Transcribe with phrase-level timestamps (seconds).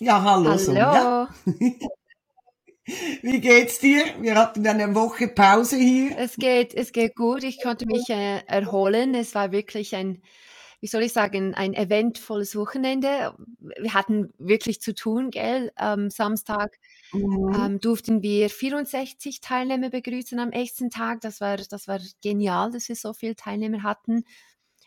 [0.00, 0.58] Ja, hallo, hallo.
[0.58, 1.28] Sonja.
[3.22, 4.04] Wie geht's dir?
[4.20, 6.18] Wir hatten eine Woche Pause hier.
[6.18, 7.44] Es geht, es geht gut.
[7.44, 9.14] Ich konnte mich äh, erholen.
[9.14, 10.20] Es war wirklich ein,
[10.80, 13.34] wie soll ich sagen, ein eventvolles Wochenende.
[13.58, 15.70] Wir hatten wirklich zu tun, gell?
[15.76, 16.76] Am Samstag
[17.12, 17.54] mhm.
[17.56, 21.20] ähm, durften wir 64 Teilnehmer begrüßen am ersten Tag.
[21.22, 24.24] Das war, das war genial, dass wir so viele Teilnehmer hatten.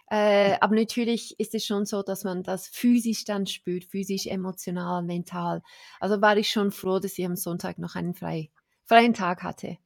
[0.10, 5.04] Äh, aber natürlich ist es schon so, dass man das physisch dann spürt, physisch, emotional,
[5.04, 5.62] mental.
[6.00, 8.50] Also war ich schon froh, dass ich am Sonntag noch einen frei,
[8.86, 9.78] freien Tag hatte.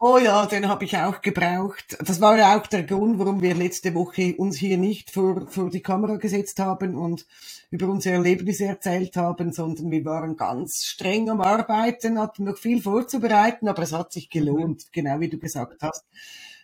[0.00, 1.96] Oh ja, den habe ich auch gebraucht.
[2.04, 5.70] Das war ja auch der Grund, warum wir letzte Woche uns hier nicht vor, vor
[5.70, 7.26] die Kamera gesetzt haben und
[7.70, 12.80] über unsere Erlebnisse erzählt haben, sondern wir waren ganz streng am Arbeiten, hatten noch viel
[12.80, 16.06] vorzubereiten, aber es hat sich gelohnt, genau wie du gesagt hast.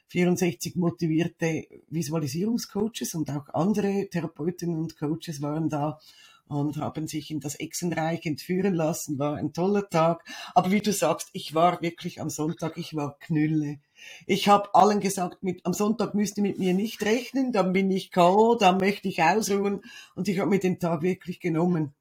[0.08, 5.98] 64 motivierte Visualisierungscoaches und auch andere Therapeuten und Coaches waren da
[6.46, 9.18] und haben sich in das Echsenreich entführen lassen.
[9.18, 10.24] War ein toller Tag.
[10.54, 13.78] Aber wie du sagst, ich war wirklich am Sonntag, ich war Knülle.
[14.26, 17.90] Ich habe allen gesagt, mit, am Sonntag müsst ihr mit mir nicht rechnen, dann bin
[17.90, 19.80] ich K.O., dann möchte ich ausruhen.
[20.14, 21.94] Und ich habe mir den Tag wirklich genommen.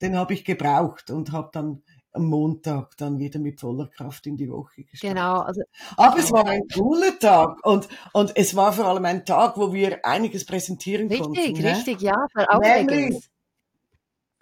[0.00, 1.82] Den habe ich gebraucht und habe dann
[2.12, 5.16] am Montag dann wieder mit voller Kraft in die Woche gestartet.
[5.16, 5.40] Genau.
[5.40, 5.62] Also,
[5.96, 9.72] Aber es war ein cooler Tag und, und es war vor allem ein Tag, wo
[9.72, 11.40] wir einiges präsentieren richtig, konnten.
[11.40, 12.26] Richtig, richtig, ja,
[12.58, 13.30] nämlich,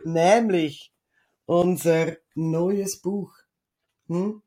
[0.05, 0.93] nämlich
[1.47, 3.33] unser neues Buch.
[4.09, 4.43] Hm?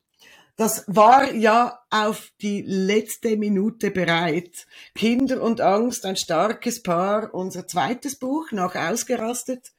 [0.56, 4.68] Das war ja auf die letzte Minute bereit.
[4.94, 9.72] Kinder und Angst, ein starkes Paar, unser zweites Buch, noch ausgerastet,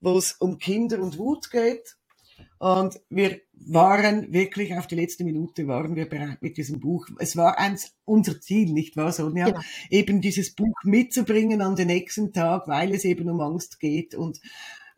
[0.00, 1.96] wo es um Kinder und Wut geht.
[2.60, 7.08] Und wir waren wirklich auf die letzte Minute waren wir bereit mit diesem Buch.
[7.18, 9.46] Es war eins unser Ziel, nicht wahr, Sonja?
[9.46, 9.60] Genau.
[9.88, 14.42] Eben dieses Buch mitzubringen an den nächsten Tag, weil es eben um Angst geht und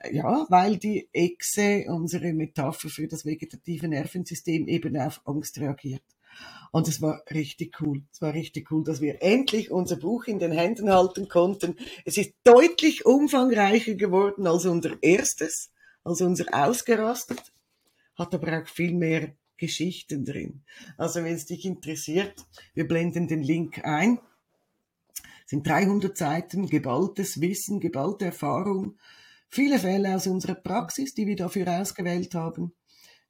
[0.01, 6.03] äh, ja, weil die Echse, unsere Metapher für das vegetative Nervensystem, eben auf Angst reagiert.
[6.73, 8.03] Und es war richtig cool.
[8.13, 11.77] Es war richtig cool, dass wir endlich unser Buch in den Händen halten konnten.
[12.05, 15.73] Es ist deutlich umfangreicher geworden als unser erstes
[16.05, 17.53] als unser ausgerastet,
[18.17, 20.64] hat aber auch viel mehr Geschichten drin.
[20.96, 22.34] Also wenn es dich interessiert,
[22.74, 24.18] wir blenden den Link ein.
[25.45, 28.98] Es sind 300 Seiten geballtes Wissen, geballte Erfahrung,
[29.48, 32.73] viele Fälle aus unserer Praxis, die wir dafür ausgewählt haben,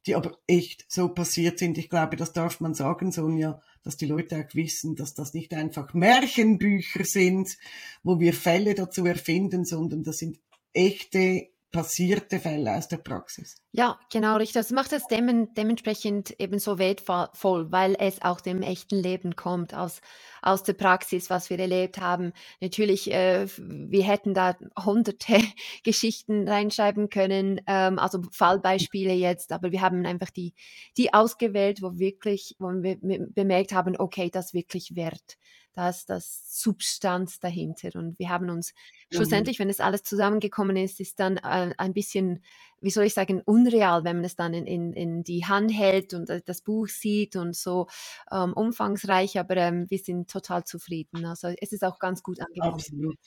[0.07, 1.77] die aber echt so passiert sind.
[1.77, 5.53] Ich glaube, das darf man sagen, Sonja, dass die Leute auch wissen, dass das nicht
[5.53, 7.57] einfach Märchenbücher sind,
[8.01, 10.39] wo wir Fälle dazu erfinden, sondern das sind
[10.73, 13.55] echte passierte Fälle aus der Praxis.
[13.71, 14.53] Ja, genau richtig.
[14.53, 19.99] Das macht es dementsprechend eben so wertvoll, weil es auch dem echten Leben kommt, aus,
[20.43, 22.31] aus der Praxis, was wir erlebt haben.
[22.61, 25.39] Natürlich, äh, wir hätten da hunderte
[25.83, 30.53] Geschichten reinschreiben können, ähm, also Fallbeispiele jetzt, aber wir haben einfach die,
[30.95, 35.37] die ausgewählt, wo wirklich, wo wir bemerkt haben, okay, das wirklich wert
[35.73, 37.89] da ist das Substanz dahinter.
[37.95, 38.73] Und wir haben uns
[39.11, 39.17] mhm.
[39.17, 42.43] schlussendlich, wenn es alles zusammengekommen ist, ist dann äh, ein bisschen,
[42.81, 46.13] wie soll ich sagen, unreal, wenn man es dann in, in, in die Hand hält
[46.13, 47.87] und äh, das Buch sieht und so
[48.31, 51.25] ähm, umfangreich, aber ähm, wir sind total zufrieden.
[51.25, 52.73] Also es ist auch ganz gut angekommen.
[52.73, 53.17] Absolut.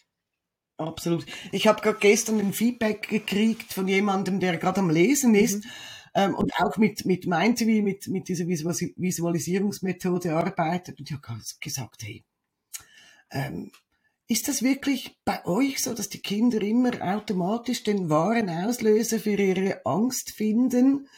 [0.79, 1.25] Absolut.
[1.53, 5.65] Ich habe gerade gestern ein Feedback gekriegt von jemandem, der gerade am Lesen ist.
[5.65, 5.71] Mhm
[6.17, 10.99] ähm, und auch mit, mit Mindtv, mit, mit dieser Visualisierungsmethode arbeitet.
[10.99, 12.25] Und ich habe gesagt, hey,
[13.31, 13.71] ähm,
[14.29, 19.37] ist das wirklich bei euch so, dass die Kinder immer automatisch den wahren Auslöser für
[19.37, 21.09] ihre Angst finden?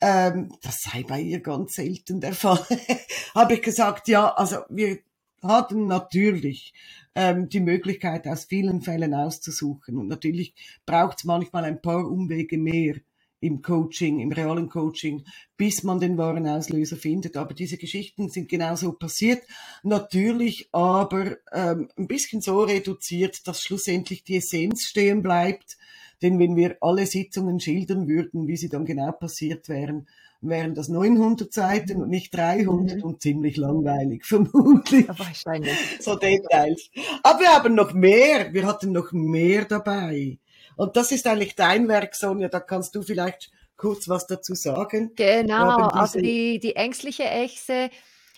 [0.00, 2.64] Ähm, das sei bei ihr ganz selten der Fall.
[3.34, 4.98] Habe ich gesagt, ja, also wir
[5.42, 6.74] hatten natürlich
[7.14, 9.96] ähm, die Möglichkeit, aus vielen Fällen auszusuchen.
[9.96, 10.54] Und natürlich
[10.84, 12.96] braucht es manchmal ein paar Umwege mehr,
[13.42, 15.24] im Coaching, im realen Coaching,
[15.56, 17.36] bis man den wahren Auslöser findet.
[17.36, 19.42] Aber diese Geschichten sind genauso passiert.
[19.82, 25.76] Natürlich aber ähm, ein bisschen so reduziert, dass schlussendlich die Essenz stehen bleibt.
[26.22, 30.06] Denn wenn wir alle Sitzungen schildern würden, wie sie dann genau passiert wären,
[30.40, 33.02] wären das 900 Seiten und nicht 300 mhm.
[33.02, 35.08] und ziemlich langweilig, vermutlich.
[35.08, 35.76] wahrscheinlich.
[36.00, 36.90] So Details.
[37.24, 38.52] Aber wir haben noch mehr.
[38.52, 40.38] Wir hatten noch mehr dabei.
[40.76, 45.12] Und das ist eigentlich dein Werk, Sonja, da kannst du vielleicht kurz was dazu sagen.
[45.16, 47.90] Genau, also die, die ängstliche Echse,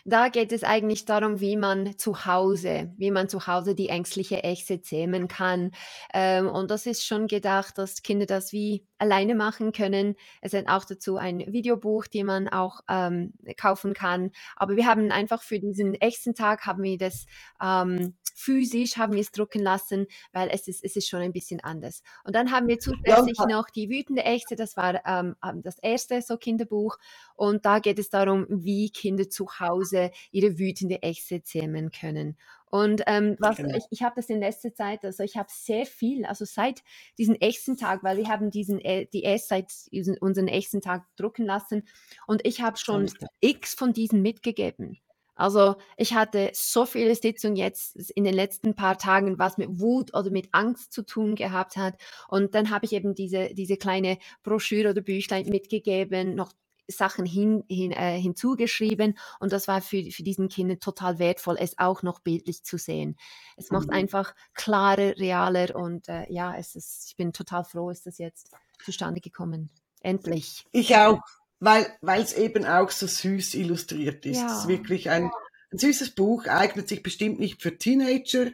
[0.06, 4.42] da geht es eigentlich darum, wie man zu Hause, wie man zu Hause die ängstliche
[4.44, 5.70] Echse zähmen kann.
[6.12, 10.14] Ähm, und das ist schon gedacht, dass Kinder das wie alleine machen können.
[10.42, 14.30] Es hat auch dazu ein Videobuch, die man auch ähm, kaufen kann.
[14.56, 17.24] Aber wir haben einfach für diesen Echsentag haben wir das
[17.62, 21.60] ähm, physisch haben wir es drucken lassen, weil es ist, es ist schon ein bisschen
[21.60, 22.02] anders.
[22.24, 23.46] Und dann haben wir zusätzlich ja.
[23.46, 26.98] noch die wütende Echte, das war ähm, ähm, das erste so Kinderbuch.
[27.36, 32.36] Und da geht es darum, wie Kinder zu Hause ihre wütende Echte zähmen können.
[32.74, 33.76] Und ähm, was genau.
[33.76, 36.82] ich, ich habe das in letzter Zeit, also ich habe sehr viel, also seit
[37.18, 39.72] diesem echten Tag, weil wir haben diesen äh, die erst seit
[40.20, 41.84] unseren echten Tag drucken lassen
[42.26, 43.08] und ich habe schon
[43.38, 44.98] x von diesen mitgegeben.
[45.34, 50.14] Also ich hatte so viele Sitzungen jetzt in den letzten paar Tagen, was mit Wut
[50.14, 51.94] oder mit Angst zu tun gehabt hat.
[52.28, 56.52] Und dann habe ich eben diese, diese kleine Broschüre oder Büchlein mitgegeben, noch
[56.86, 61.78] Sachen hin, hin, äh, hinzugeschrieben und das war für, für diesen Kinder total wertvoll, es
[61.78, 63.16] auch noch bildlich zu sehen.
[63.56, 63.94] Es macht mhm.
[63.94, 68.50] einfach klarer, realer und äh, ja, es ist, ich bin total froh, ist das jetzt
[68.82, 69.70] zustande gekommen.
[70.00, 70.66] Endlich.
[70.72, 71.20] Ich auch,
[71.60, 74.38] weil es eben auch so süß illustriert ist.
[74.38, 74.46] Ja.
[74.46, 75.30] Es ist wirklich ein,
[75.72, 78.52] ein süßes Buch, eignet sich bestimmt nicht für Teenager,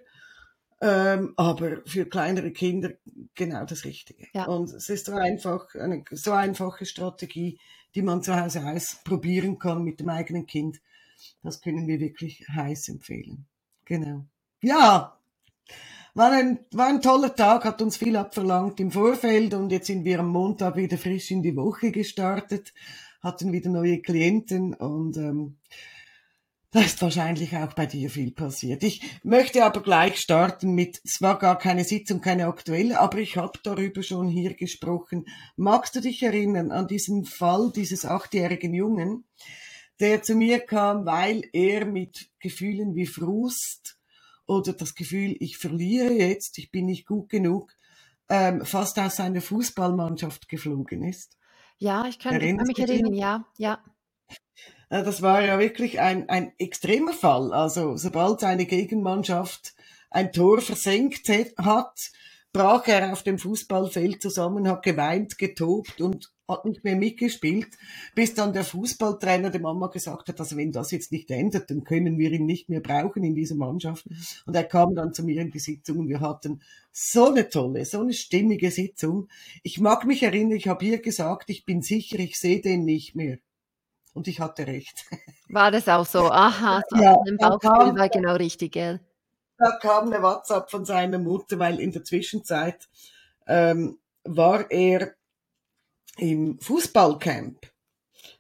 [0.81, 2.93] ähm, aber für kleinere Kinder
[3.35, 4.27] genau das Richtige.
[4.33, 4.47] Ja.
[4.47, 7.59] Und es ist so einfach, eine so einfache Strategie,
[7.95, 10.81] die man zu Hause ausprobieren kann mit dem eigenen Kind.
[11.43, 13.47] Das können wir wirklich heiß empfehlen.
[13.85, 14.25] Genau.
[14.63, 15.20] Ja,
[16.15, 20.05] war ein, war ein toller Tag, hat uns viel abverlangt im Vorfeld und jetzt sind
[20.05, 22.73] wir am Montag wieder frisch in die Woche gestartet,
[23.23, 25.57] hatten wieder neue Klienten und ähm,
[26.73, 28.85] da ist wahrscheinlich auch bei dir viel passiert.
[28.85, 33.37] Ich möchte aber gleich starten mit, es war gar keine Sitzung, keine aktuelle, aber ich
[33.37, 35.27] habe darüber schon hier gesprochen.
[35.57, 39.25] Magst du dich erinnern an diesen Fall dieses achtjährigen Jungen,
[39.99, 44.00] der zu mir kam, weil er mit Gefühlen wie Frust
[44.51, 47.73] oder das Gefühl, ich verliere jetzt, ich bin nicht gut genug,
[48.29, 51.39] ähm, fast aus seiner Fußballmannschaft geflogen ist?
[51.79, 53.83] Ja, ich kann, kann mich erinnern, ja, ja.
[54.89, 57.53] Äh, das war ja wirklich ein, ein extremer Fall.
[57.53, 59.75] Also sobald seine Gegenmannschaft
[60.11, 62.11] ein Tor versenkt hat,
[62.53, 67.69] brach er auf dem Fußballfeld zusammen, hat geweint, getobt und hat nicht mehr mitgespielt,
[68.15, 71.85] bis dann der Fußballtrainer der Mama gesagt hat, also wenn das jetzt nicht ändert, dann
[71.85, 74.07] können wir ihn nicht mehr brauchen in dieser Mannschaft.
[74.47, 76.61] Und er kam dann zu mir in die Sitzung und wir hatten
[76.93, 79.29] so eine tolle, so eine stimmige Sitzung.
[79.63, 83.15] Ich mag mich erinnern, ich habe hier gesagt, ich bin sicher, ich sehe den nicht
[83.15, 83.39] mehr.
[84.13, 85.05] Und ich hatte recht.
[85.49, 86.31] War das auch so?
[86.31, 89.01] Aha, so ja, im Bauchgefühl war genau richtig, gell?
[89.59, 92.89] Da kam eine WhatsApp von seiner Mutter, weil in der Zwischenzeit
[93.47, 95.15] ähm, war er
[96.19, 97.71] im Fußballcamp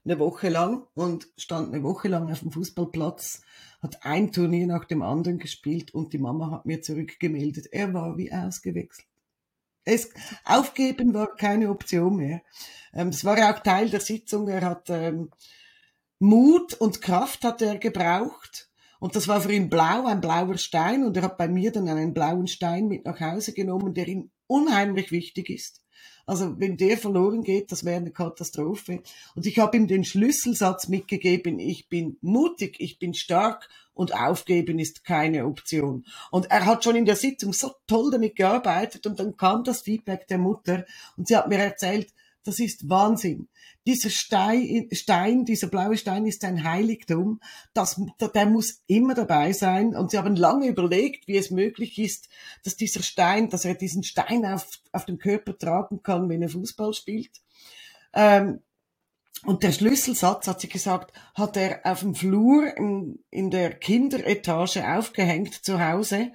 [0.04, 3.42] eine Woche lang und stand eine Woche lang auf dem Fußballplatz,
[3.82, 8.16] hat ein Turnier nach dem anderen gespielt und die Mama hat mir zurückgemeldet, er war
[8.16, 9.06] wie ausgewechselt.
[9.84, 10.10] Es,
[10.44, 12.42] aufgeben war keine Option mehr.
[12.92, 14.46] Ähm, es war auch Teil der Sitzung.
[14.48, 15.30] Er hat ähm,
[16.18, 18.70] Mut und Kraft hat er gebraucht.
[19.00, 21.04] Und das war für ihn blau, ein blauer Stein.
[21.04, 24.30] Und er hat bei mir dann einen blauen Stein mit nach Hause genommen, der ihm
[24.46, 25.82] unheimlich wichtig ist.
[26.30, 29.02] Also wenn der verloren geht, das wäre eine Katastrophe.
[29.34, 34.78] Und ich habe ihm den Schlüsselsatz mitgegeben, ich bin mutig, ich bin stark und aufgeben
[34.78, 36.04] ist keine Option.
[36.30, 39.82] Und er hat schon in der Sitzung so toll damit gearbeitet und dann kam das
[39.82, 40.84] Feedback der Mutter
[41.16, 42.14] und sie hat mir erzählt,
[42.44, 43.48] das ist Wahnsinn.
[43.86, 47.40] Dieser Stein, Stein, dieser blaue Stein ist ein Heiligtum.
[47.74, 48.00] Das,
[48.34, 49.94] der muss immer dabei sein.
[49.94, 52.28] Und sie haben lange überlegt, wie es möglich ist,
[52.64, 56.48] dass dieser Stein, dass er diesen Stein auf, auf dem Körper tragen kann, wenn er
[56.48, 57.40] Fußball spielt.
[58.14, 58.60] Ähm,
[59.44, 64.86] und der Schlüsselsatz, hat sie gesagt, hat er auf dem Flur in, in der Kinderetage
[64.86, 66.32] aufgehängt zu Hause.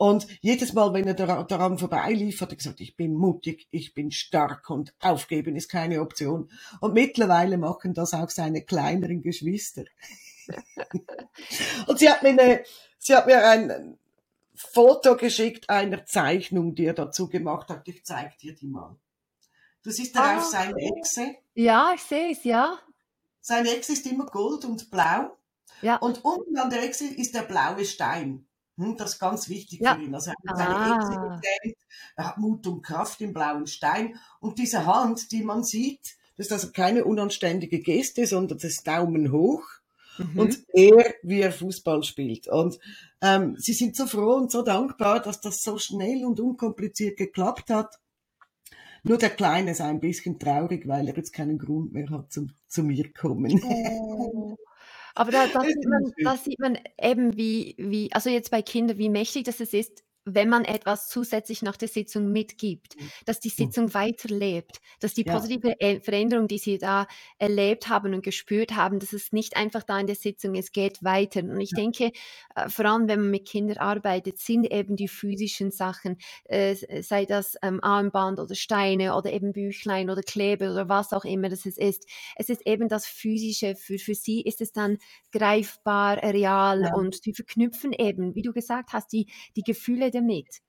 [0.00, 1.12] Und jedes Mal, wenn er
[1.44, 6.00] daran vorbeilief, hat er gesagt, ich bin mutig, ich bin stark und aufgeben ist keine
[6.00, 6.50] Option.
[6.80, 9.84] Und mittlerweile machen das auch seine kleineren Geschwister.
[11.86, 12.64] und sie hat mir eine,
[12.96, 13.98] sie hat mir ein
[14.54, 17.86] Foto geschickt einer Zeichnung, die er dazu gemacht hat.
[17.86, 18.96] Ich zeig dir die mal.
[19.82, 21.34] Du siehst darauf ah, seine Echse.
[21.52, 22.78] Ja, ich sehe es, ja.
[23.42, 25.36] Seine Echse ist immer gold und blau.
[25.82, 25.96] Ja.
[25.96, 28.46] Und unten an der Echse ist der blaue Stein.
[28.80, 29.94] Hm, das ist ganz wichtig ja.
[29.94, 30.14] für ihn.
[30.14, 31.40] Also er hat seine ah.
[32.16, 34.16] Er hat Mut und Kraft im blauen Stein.
[34.40, 38.86] Und diese Hand, die man sieht, das ist also keine unanständige Geste, sondern das ist
[38.86, 39.64] Daumen hoch.
[40.16, 40.38] Mhm.
[40.38, 42.48] Und er, wie er Fußball spielt.
[42.48, 42.78] Und
[43.20, 47.68] ähm, sie sind so froh und so dankbar, dass das so schnell und unkompliziert geklappt
[47.68, 48.00] hat.
[49.02, 52.50] Nur der Kleine ist ein bisschen traurig, weil er jetzt keinen Grund mehr hat, zum,
[52.66, 53.60] zu mir kommen.
[53.62, 54.56] Oh.
[55.14, 58.98] Aber da, da, sieht man, da, sieht man, eben, wie, wie, also jetzt bei Kindern,
[58.98, 60.02] wie mächtig das ist,
[60.34, 63.10] wenn man etwas zusätzlich nach der Sitzung mitgibt, mhm.
[63.24, 63.64] dass die mhm.
[63.64, 66.00] Sitzung weiterlebt, dass die positive ja.
[66.00, 67.06] Veränderung, die Sie da
[67.38, 71.02] erlebt haben und gespürt haben, dass es nicht einfach da in der Sitzung, es geht
[71.02, 71.40] weiter.
[71.40, 71.82] Und ich ja.
[71.82, 72.12] denke,
[72.54, 77.24] äh, vor allem wenn man mit Kindern arbeitet, sind eben die physischen Sachen, äh, sei
[77.24, 81.66] das ähm, Armband oder Steine oder eben Büchlein oder Klebe oder was auch immer das
[81.66, 82.06] ist.
[82.36, 83.74] Es ist eben das Physische.
[83.76, 84.98] Für, für sie ist es dann
[85.32, 86.94] greifbar, real ja.
[86.94, 90.60] und sie verknüpfen eben, wie du gesagt hast, die, die Gefühle damit.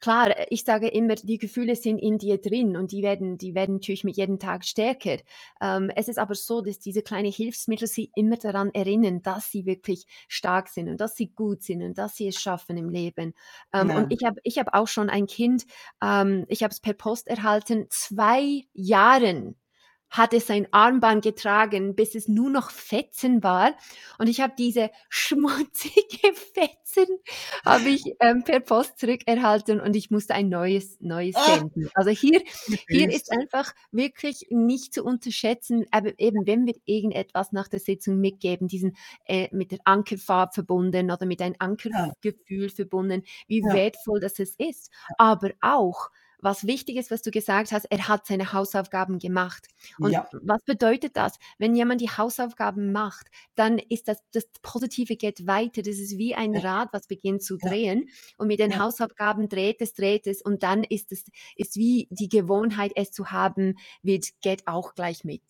[0.00, 3.76] Klar, ich sage immer, die Gefühle sind in dir drin und die werden, die werden
[3.76, 5.18] natürlich mit jedem Tag stärker.
[5.60, 9.64] Ähm, es ist aber so, dass diese kleinen Hilfsmittel sie immer daran erinnern, dass sie
[9.64, 13.34] wirklich stark sind und dass sie gut sind und dass sie es schaffen im Leben.
[13.72, 13.98] Ähm, ja.
[13.98, 15.64] Und ich habe ich hab auch schon ein Kind,
[16.02, 19.56] ähm, ich habe es per Post erhalten, zwei Jahren
[20.10, 23.74] hat es sein Armband getragen, bis es nur noch Fetzen war.
[24.18, 27.06] Und ich habe diese schmutzige Fetzen
[27.64, 31.56] habe ich ähm, per Post zurückerhalten und ich musste ein neues neues ah.
[31.56, 31.90] senden.
[31.94, 32.42] Also hier
[32.88, 38.18] hier ist einfach wirklich nicht zu unterschätzen, aber eben wenn wir irgendetwas nach der Sitzung
[38.18, 38.96] mitgeben, diesen
[39.26, 45.50] äh, mit der Ankerfarbe verbunden oder mit einem Ankergefühl verbunden, wie wertvoll das ist, aber
[45.60, 46.10] auch
[46.40, 49.66] was wichtig ist, was du gesagt hast, er hat seine Hausaufgaben gemacht.
[49.98, 50.28] Und ja.
[50.42, 51.38] was bedeutet das?
[51.58, 55.82] Wenn jemand die Hausaufgaben macht, dann ist das, das Positive geht weiter.
[55.82, 56.60] Das ist wie ein ja.
[56.60, 58.04] Rad, was beginnt zu drehen.
[58.06, 58.14] Ja.
[58.38, 60.42] Und mit den Hausaufgaben dreht es, dreht es.
[60.42, 61.24] Und dann ist es,
[61.56, 65.42] ist wie die Gewohnheit, es zu haben, wird, geht auch gleich mit.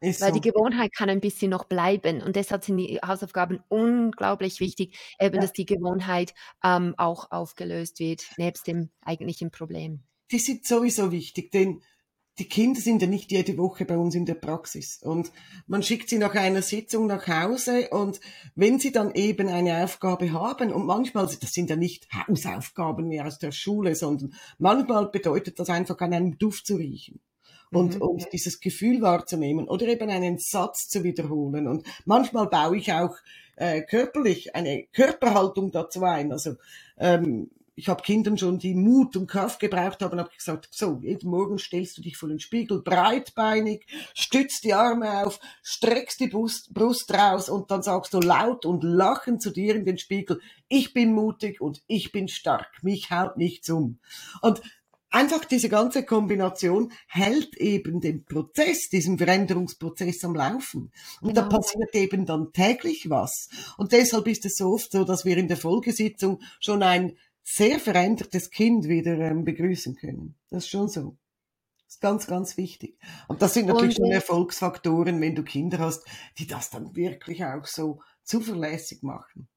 [0.00, 0.40] Ist Weil so.
[0.40, 5.36] die Gewohnheit kann ein bisschen noch bleiben und deshalb sind die Hausaufgaben unglaublich wichtig, eben
[5.36, 5.40] ja.
[5.40, 6.34] dass die Gewohnheit
[6.64, 11.82] ähm, auch aufgelöst wird, nebst dem eigentlichen Problem die sind sowieso wichtig, denn
[12.38, 15.02] die Kinder sind ja nicht jede Woche bei uns in der Praxis.
[15.02, 15.30] Und
[15.66, 18.20] man schickt sie nach einer Sitzung nach Hause und
[18.54, 23.26] wenn sie dann eben eine Aufgabe haben und manchmal, das sind ja nicht Hausaufgaben mehr
[23.26, 27.20] aus der Schule, sondern manchmal bedeutet das einfach an einem Duft zu riechen
[27.70, 28.02] und, mhm.
[28.02, 31.68] und dieses Gefühl wahrzunehmen oder eben einen Satz zu wiederholen.
[31.68, 33.14] Und manchmal baue ich auch
[33.56, 36.54] äh, körperlich eine Körperhaltung dazu ein, also
[36.96, 37.50] ähm,
[37.82, 41.58] ich habe Kindern schon, die Mut und Kraft gebraucht haben, habe gesagt, so, jeden Morgen
[41.58, 43.84] stellst du dich vor den Spiegel breitbeinig,
[44.14, 48.84] stützt die Arme auf, streckst die Brust, Brust raus und dann sagst du laut und
[48.84, 53.36] lachend zu dir in den Spiegel, ich bin mutig und ich bin stark, mich haut
[53.36, 53.98] nichts um.
[54.42, 54.62] Und
[55.10, 60.92] einfach diese ganze Kombination hält eben den Prozess, diesen Veränderungsprozess am Laufen.
[61.20, 61.48] Und genau.
[61.48, 63.48] da passiert eben dann täglich was.
[63.76, 67.78] Und deshalb ist es so oft so, dass wir in der Folgesitzung schon ein sehr
[67.78, 70.36] verändertes Kind wieder ähm, begrüßen können.
[70.50, 71.16] Das ist schon so.
[71.86, 72.98] Das ist ganz, ganz wichtig.
[73.28, 76.06] Und das sind natürlich und, schon Erfolgsfaktoren, wenn du Kinder hast,
[76.38, 79.48] die das dann wirklich auch so zuverlässig machen.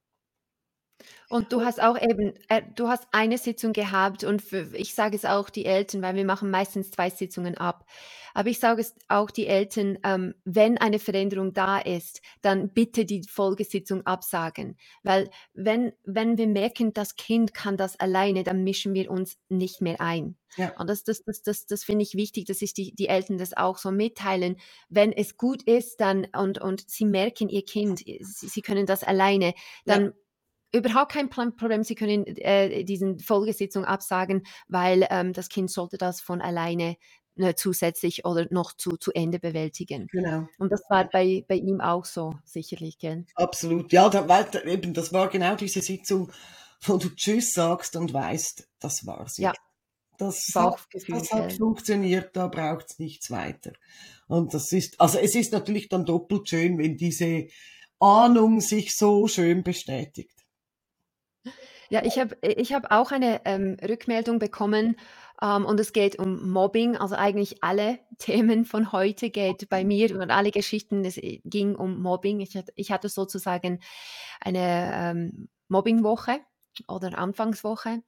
[1.30, 5.16] Und du hast auch eben, äh, du hast eine Sitzung gehabt und für, ich sage
[5.16, 7.86] es auch die Eltern, weil wir machen meistens zwei Sitzungen ab.
[8.34, 13.06] Aber ich sage es auch die Eltern, ähm, wenn eine Veränderung da ist, dann bitte
[13.06, 14.78] die Folgesitzung absagen.
[15.04, 19.82] Weil wenn, wenn wir merken, das Kind kann das alleine, dann mischen wir uns nicht
[19.82, 20.38] mehr ein.
[20.58, 20.78] Ja.
[20.78, 23.56] Und das, das, das, das, das finde ich wichtig, dass sich die, die Eltern das
[23.56, 24.58] auch so mitteilen.
[24.90, 29.04] Wenn es gut ist, dann und, und sie merken ihr Kind, sie, sie können das
[29.04, 29.54] alleine,
[29.86, 30.12] dann ja
[30.76, 31.84] überhaupt kein Problem.
[31.84, 36.98] Sie können äh, diesen Folgesitzung absagen, weil ähm, das Kind sollte das von alleine
[37.38, 40.08] äh, zusätzlich oder noch zu, zu Ende bewältigen.
[40.12, 40.48] Genau.
[40.58, 43.26] Und das war bei, bei ihm auch so, sicherlich, gell?
[43.36, 43.92] Absolut.
[43.92, 46.32] Ja, da, weil, eben, das war genau diese Sitzung,
[46.82, 49.38] wo du Tschüss sagst und weißt, das war's.
[49.38, 49.54] Ja.
[50.18, 53.74] Das, Bauchgefühl, das hat funktioniert, da braucht es nichts weiter.
[54.28, 57.48] Und das ist, also es ist natürlich dann doppelt schön, wenn diese
[58.00, 60.35] Ahnung sich so schön bestätigt.
[61.90, 64.98] Ja, ich habe ich hab auch eine ähm, Rückmeldung bekommen
[65.42, 66.98] ähm, und es geht um Mobbing.
[66.98, 71.76] Also eigentlich alle Themen von heute geht bei mir und alle Geschichten, es äh, ging
[71.76, 72.40] um Mobbing.
[72.40, 73.80] Ich, ich hatte sozusagen
[74.42, 76.40] eine ähm, Mobbingwoche
[76.88, 78.02] oder Anfangswoche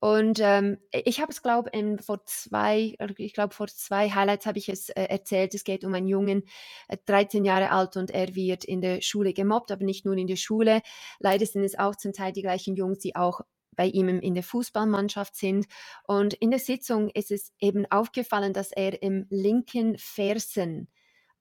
[0.00, 4.58] und ähm, ich habe es, glaube ich, vor zwei, ich glaube vor zwei Highlights habe
[4.58, 5.54] ich es äh, erzählt.
[5.54, 6.44] Es geht um einen Jungen,
[6.86, 10.28] äh, 13 Jahre alt und er wird in der Schule gemobbt, aber nicht nur in
[10.28, 10.82] der Schule.
[11.18, 13.40] Leider sind es auch zum Teil die gleichen Jungs, die auch
[13.74, 15.66] bei ihm in der Fußballmannschaft sind.
[16.04, 20.88] Und in der Sitzung ist es eben aufgefallen, dass er im linken Fersen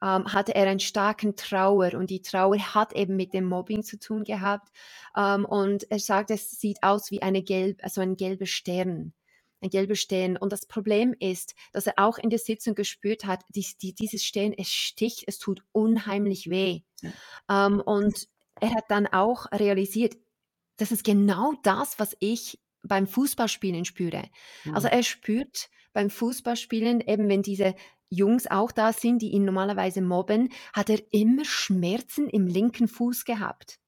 [0.02, 4.00] ähm, hatte er einen starken Trauer und die Trauer hat eben mit dem Mobbing zu
[4.00, 4.70] tun gehabt.
[5.16, 9.14] Ähm, und er sagt, es sieht aus wie eine gelb, also ein gelber Stern.
[9.60, 10.38] Ein gelber Stern.
[10.38, 14.24] Und das Problem ist, dass er auch in der Sitzung gespürt hat, die, die, dieses
[14.24, 16.82] Stern, es sticht, es tut unheimlich weh.
[17.02, 17.68] Ja.
[17.68, 18.28] Ähm, und
[18.60, 20.16] er hat dann auch realisiert,
[20.78, 24.30] das ist genau das, was ich beim Fußballspielen spüre.
[24.64, 24.76] Mhm.
[24.76, 27.74] Also er spürt beim Fußballspielen, eben wenn diese
[28.12, 33.26] Jungs auch da sind, die ihn normalerweise mobben, hat er immer Schmerzen im linken Fuß
[33.26, 33.80] gehabt.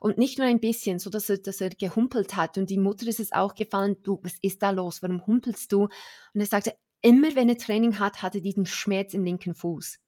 [0.00, 2.56] Und nicht nur ein bisschen, so dass er, dass er gehumpelt hat.
[2.56, 5.02] Und die Mutter ist es auch gefallen, du, was ist da los?
[5.02, 5.82] Warum humpelst du?
[5.82, 9.98] Und er sagte, immer wenn er Training hat, hat er diesen Schmerz im linken Fuß.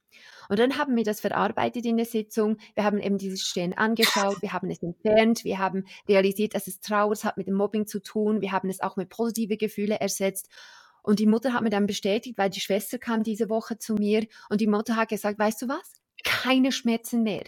[0.48, 2.56] Und dann haben wir das verarbeitet in der Sitzung.
[2.74, 6.80] Wir haben eben dieses Stehen angeschaut, wir haben es entfernt, wir haben realisiert, dass es
[6.80, 10.48] Trauer hat mit dem Mobbing zu tun, wir haben es auch mit positive Gefühle ersetzt.
[11.02, 14.26] Und die Mutter hat mir dann bestätigt, weil die Schwester kam diese Woche zu mir
[14.48, 16.00] und die Mutter hat gesagt, weißt du was?
[16.24, 17.44] Keine Schmerzen mehr.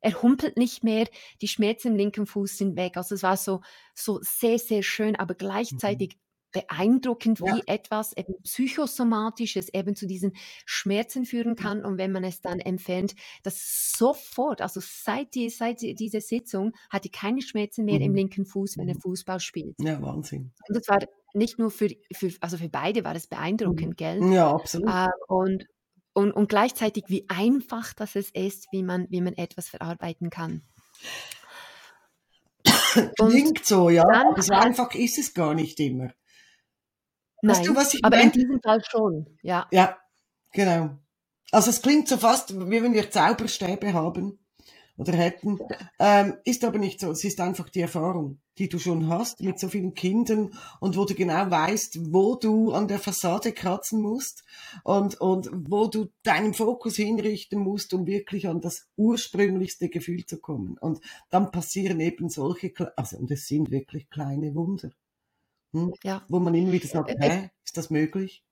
[0.00, 1.08] Er humpelt nicht mehr,
[1.40, 2.96] die Schmerzen im linken Fuß sind weg.
[2.96, 3.60] Also es war so,
[3.94, 5.38] so sehr, sehr schön, aber mhm.
[5.38, 6.18] gleichzeitig
[6.52, 7.56] beeindruckend, ja.
[7.56, 10.32] wie etwas eben psychosomatisches eben zu diesen
[10.64, 15.82] Schmerzen führen kann und wenn man es dann entfernt, das sofort, also seit, die, seit
[15.82, 18.06] dieser Sitzung hat er keine Schmerzen mehr mhm.
[18.06, 19.00] im linken Fuß, wenn er mhm.
[19.00, 19.74] Fußball spielt.
[19.80, 20.52] Ja, Wahnsinn.
[20.68, 21.00] Und das war
[21.36, 23.96] nicht nur für, für also für beide war es beeindruckend, mhm.
[23.96, 24.32] gell?
[24.32, 24.88] Ja, absolut.
[24.88, 25.66] Äh, und,
[26.14, 30.62] und, und gleichzeitig, wie einfach das es ist, wie man, wie man etwas verarbeiten kann.
[33.18, 36.10] Klingt so, ja, aber so einfach ist es gar nicht immer.
[37.42, 38.32] Nein, weißt du, was ich aber meine?
[38.32, 39.66] in diesem Fall schon, ja.
[39.70, 39.98] Ja,
[40.52, 40.98] genau.
[41.52, 44.38] Also es klingt so fast, wie wenn wir Zauberstäbe haben
[44.96, 45.58] oder hätten,
[45.98, 47.10] ähm, ist aber nicht so.
[47.10, 51.04] Es ist einfach die Erfahrung, die du schon hast mit so vielen Kindern und wo
[51.04, 54.44] du genau weißt, wo du an der Fassade kratzen musst
[54.84, 60.38] und, und wo du deinen Fokus hinrichten musst, um wirklich an das ursprünglichste Gefühl zu
[60.38, 60.78] kommen.
[60.78, 61.00] Und
[61.30, 64.90] dann passieren eben solche, also, und es sind wirklich kleine Wunder.
[65.72, 65.92] Hm?
[66.02, 66.24] Ja.
[66.28, 68.45] Wo man immer wieder sagt, hä, ist das möglich?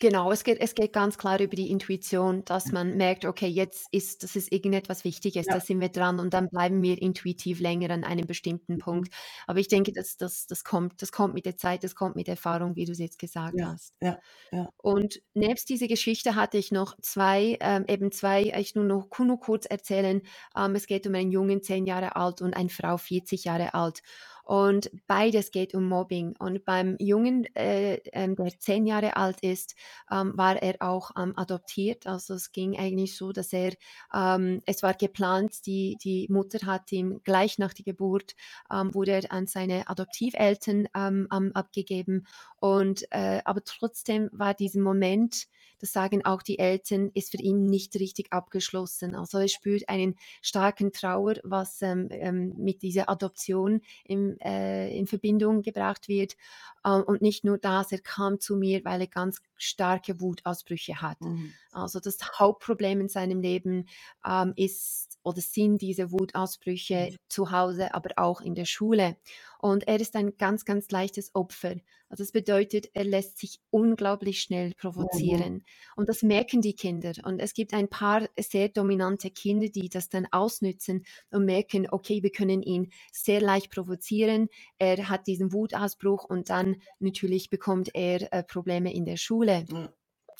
[0.00, 3.88] Genau, es geht, es geht ganz klar über die Intuition, dass man merkt, okay, jetzt
[3.90, 5.54] ist, das ist irgendetwas Wichtiges, ja.
[5.54, 8.78] da sind wir dran und dann bleiben wir intuitiv länger an einem bestimmten mhm.
[8.78, 9.14] Punkt.
[9.48, 12.28] Aber ich denke, das, das, das, kommt, das kommt mit der Zeit, das kommt mit
[12.28, 13.72] Erfahrung, wie du es jetzt gesagt ja.
[13.72, 13.94] hast.
[14.00, 14.18] Ja.
[14.52, 14.68] Ja.
[14.76, 19.40] Und nebst dieser Geschichte hatte ich noch zwei, ähm, eben zwei, ich nur noch nur
[19.40, 20.22] kurz erzählen.
[20.56, 24.02] Ähm, es geht um einen Jungen, zehn Jahre alt und eine Frau, 40 Jahre alt.
[24.48, 26.34] Und beides geht um Mobbing.
[26.38, 29.74] Und beim Jungen, äh, äh, der zehn Jahre alt ist,
[30.10, 32.06] ähm, war er auch ähm, adoptiert.
[32.06, 33.74] Also es ging eigentlich so, dass er,
[34.14, 38.36] ähm, es war geplant, die, die Mutter hat ihm gleich nach der Geburt,
[38.72, 42.26] ähm, wurde er an seine Adoptiveltern ähm, abgegeben.
[42.56, 45.46] Und äh, aber trotzdem war dieser Moment,
[45.78, 49.14] das sagen auch die Eltern, ist für ihn nicht richtig abgeschlossen.
[49.14, 55.06] Also er spürt einen starken Trauer, was ähm, ähm, mit dieser Adoption im, äh, in
[55.06, 56.36] Verbindung gebracht wird.
[56.84, 61.20] Ähm, und nicht nur das, er kam zu mir, weil er ganz starke Wutausbrüche hat.
[61.20, 61.52] Mhm.
[61.72, 63.88] Also das Hauptproblem in seinem Leben
[64.26, 67.16] ähm, ist oder sind diese Wutausbrüche mhm.
[67.28, 69.16] zu Hause, aber auch in der Schule.
[69.60, 71.76] Und er ist ein ganz, ganz leichtes Opfer.
[72.08, 75.54] Also das bedeutet, er lässt sich unglaublich schnell provozieren.
[75.54, 75.64] Mhm.
[75.96, 77.12] Und das merken die Kinder.
[77.24, 82.22] Und es gibt ein paar sehr dominante Kinder, die das dann ausnützen und merken, okay,
[82.22, 84.48] wir können ihn sehr leicht provozieren.
[84.78, 89.66] Er hat diesen Wutausbruch und dann natürlich bekommt er äh, Probleme in der Schule.
[89.68, 89.88] Mhm.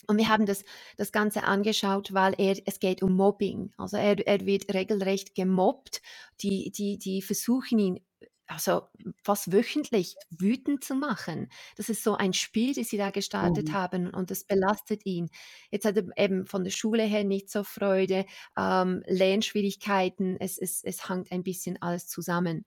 [0.06, 0.64] Und wir haben das,
[0.96, 3.72] das Ganze angeschaut, weil er, es geht um Mobbing.
[3.76, 6.00] Also er, er wird regelrecht gemobbt.
[6.40, 8.00] Die, die, die versuchen ihn
[8.48, 8.88] also
[9.22, 11.50] fast wöchentlich wütend zu machen.
[11.76, 13.72] Das ist so ein Spiel, das sie da gestartet mhm.
[13.74, 15.28] haben und das belastet ihn.
[15.70, 18.24] Jetzt hat er eben von der Schule her nicht so Freude,
[18.56, 22.64] ähm, Lernschwierigkeiten, es, es, es hängt ein bisschen alles zusammen.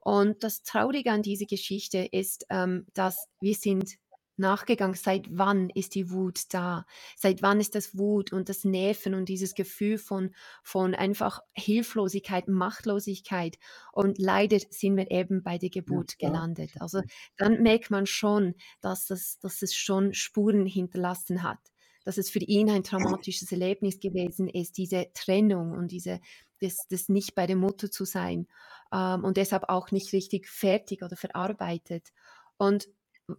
[0.00, 3.94] Und das Traurige an dieser Geschichte ist, ähm, dass wir sind
[4.36, 6.86] nachgegangen, seit wann ist die Wut da?
[7.16, 12.48] Seit wann ist das Wut und das Nerven und dieses Gefühl von, von einfach Hilflosigkeit,
[12.48, 13.58] Machtlosigkeit?
[13.92, 16.72] Und leider sind wir eben bei der Geburt ja, gelandet.
[16.80, 17.02] Also
[17.36, 21.58] dann merkt man schon, dass, das, dass es schon Spuren hinterlassen hat.
[22.04, 26.20] Dass es für ihn ein traumatisches Erlebnis gewesen ist, diese Trennung und diese,
[26.60, 28.46] das, das nicht bei der Mutter zu sein
[28.92, 32.12] ähm, und deshalb auch nicht richtig fertig oder verarbeitet.
[32.58, 32.88] Und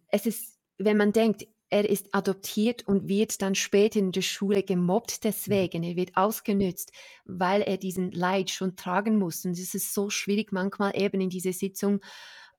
[0.07, 4.63] es ist wenn man denkt, er ist adoptiert und wird dann später in der Schule
[4.63, 6.91] gemobbt deswegen, er wird ausgenützt,
[7.25, 9.45] weil er diesen Leid schon tragen muss.
[9.45, 12.01] Und es ist so schwierig manchmal eben in dieser Sitzung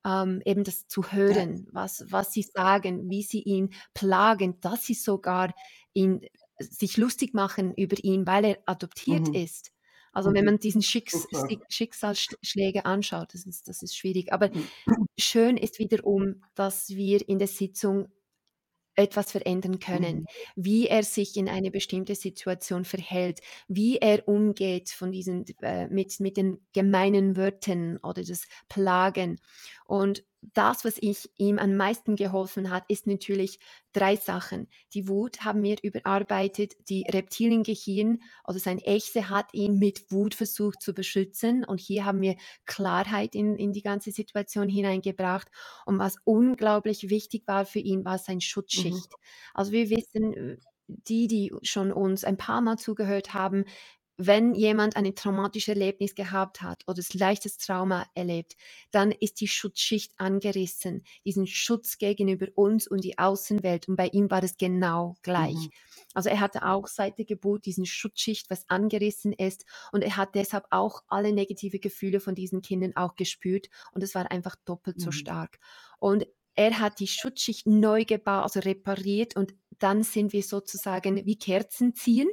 [0.04, 4.94] ähm, eben das zu hören, was, was sie sagen, wie sie ihn plagen, dass sie
[4.94, 5.54] sogar
[5.94, 6.20] ihn,
[6.58, 9.34] sich lustig machen über ihn, weil er adoptiert mhm.
[9.34, 9.72] ist.
[10.16, 10.52] Also wenn mhm.
[10.52, 11.28] man diesen Schicks
[11.68, 14.32] Schicksalsschläge anschaut, das ist, das ist schwierig.
[14.32, 14.66] Aber mhm.
[15.18, 18.08] schön ist wiederum, dass wir in der Sitzung
[18.94, 20.26] etwas verändern können, mhm.
[20.56, 26.18] wie er sich in eine bestimmte Situation verhält, wie er umgeht von diesen, äh, mit,
[26.18, 29.38] mit den gemeinen Wörtern oder das Plagen.
[29.84, 33.58] Und das, was ich ihm am meisten geholfen hat, ist natürlich
[33.92, 34.68] drei Sachen.
[34.94, 40.82] Die Wut haben wir überarbeitet, die Reptiliengehirn, also sein Echse hat ihn mit Wut versucht
[40.82, 45.48] zu beschützen und hier haben wir Klarheit in, in die ganze Situation hineingebracht.
[45.84, 49.10] Und was unglaublich wichtig war für ihn, war sein Schutzschicht.
[49.10, 49.24] Mhm.
[49.54, 53.64] Also wir wissen, die, die schon uns ein paar Mal zugehört haben,
[54.18, 58.56] wenn jemand ein traumatisches Erlebnis gehabt hat oder das leichtes Trauma erlebt,
[58.90, 63.88] dann ist die Schutzschicht angerissen, diesen Schutz gegenüber uns und die Außenwelt.
[63.88, 65.54] Und bei ihm war das genau gleich.
[65.54, 65.70] Mhm.
[66.14, 69.66] Also er hatte auch seit der Geburt diesen Schutzschicht, was angerissen ist.
[69.92, 73.68] Und er hat deshalb auch alle negative Gefühle von diesen Kindern auch gespürt.
[73.92, 75.02] Und es war einfach doppelt mhm.
[75.02, 75.58] so stark.
[75.98, 79.36] Und er hat die Schutzschicht neu gebaut, also repariert.
[79.36, 82.28] Und dann sind wir sozusagen wie Kerzen ziehen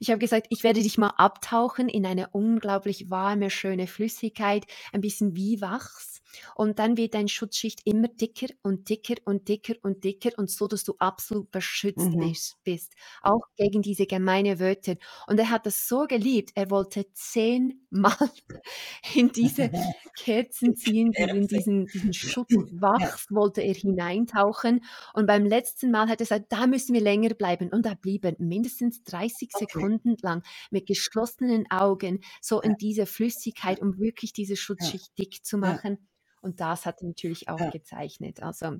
[0.00, 5.00] ich habe gesagt, ich werde dich mal abtauchen in eine unglaublich warme, schöne Flüssigkeit, ein
[5.00, 6.19] bisschen wie Wachs.
[6.54, 10.66] Und dann wird dein Schutzschicht immer dicker und dicker und dicker und dicker und so,
[10.68, 12.34] dass du absolut beschützt mhm.
[12.64, 12.94] bist.
[13.22, 14.96] Auch gegen diese gemeine Wörter.
[15.26, 16.50] Und er hat das so geliebt.
[16.54, 18.14] Er wollte zehnmal
[19.14, 19.70] in diese
[20.16, 24.84] Kerzen ziehen, in diesen, diesen Schutzwachs wollte er hineintauchen.
[25.14, 27.70] Und beim letzten Mal hat er gesagt, da müssen wir länger bleiben.
[27.70, 29.66] Und da blieben mindestens 30 okay.
[29.66, 35.58] Sekunden lang mit geschlossenen Augen so in diese Flüssigkeit, um wirklich diese Schutzschicht dick zu
[35.58, 35.98] machen.
[36.40, 37.70] Und das hat er natürlich auch ja.
[37.70, 38.42] gezeichnet.
[38.42, 38.78] Also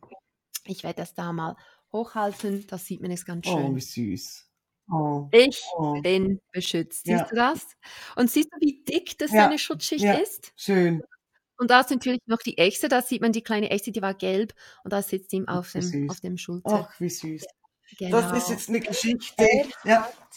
[0.64, 1.56] ich werde das da mal
[1.92, 3.72] hochhalten, da sieht man es ganz oh, schön.
[3.72, 4.50] Oh, wie süß.
[4.92, 5.28] Oh.
[5.32, 6.00] Ich oh.
[6.00, 7.04] bin beschützt.
[7.04, 7.26] Siehst ja.
[7.28, 7.66] du das?
[8.16, 9.44] Und siehst du, wie dick das ja.
[9.44, 10.14] seine Schutzschicht ja.
[10.14, 10.52] ist?
[10.56, 11.02] Schön.
[11.58, 14.14] Und da ist natürlich noch die Echse, da sieht man die kleine Echse, die war
[14.14, 16.88] gelb und da sitzt ihm auf dem, auf dem Schulter.
[16.88, 17.44] Ach, wie süß.
[17.98, 18.20] Genau.
[18.20, 19.34] Das ist jetzt eine Geschichte.
[19.44, 20.02] Er, ja.
[20.04, 20.30] hat,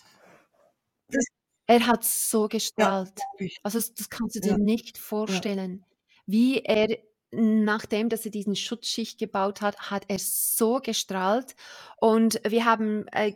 [1.68, 3.14] er hat so gestrahlt.
[3.64, 5.86] Also das kannst du dir nicht vorstellen,
[6.26, 6.98] wie er
[7.34, 11.56] nachdem, dass er diesen Schutzschicht gebaut hat, hat er so gestrahlt.
[11.98, 13.34] Und wir haben äh,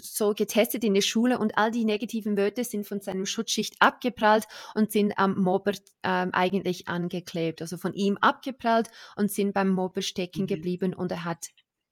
[0.00, 4.46] so getestet in der Schule und all die negativen Wörter sind von seinem Schutzschicht abgeprallt
[4.74, 7.60] und sind am Mobber äh, eigentlich angeklebt.
[7.62, 10.46] Also von ihm abgeprallt und sind beim Mobber stecken mhm.
[10.46, 11.48] geblieben und er hat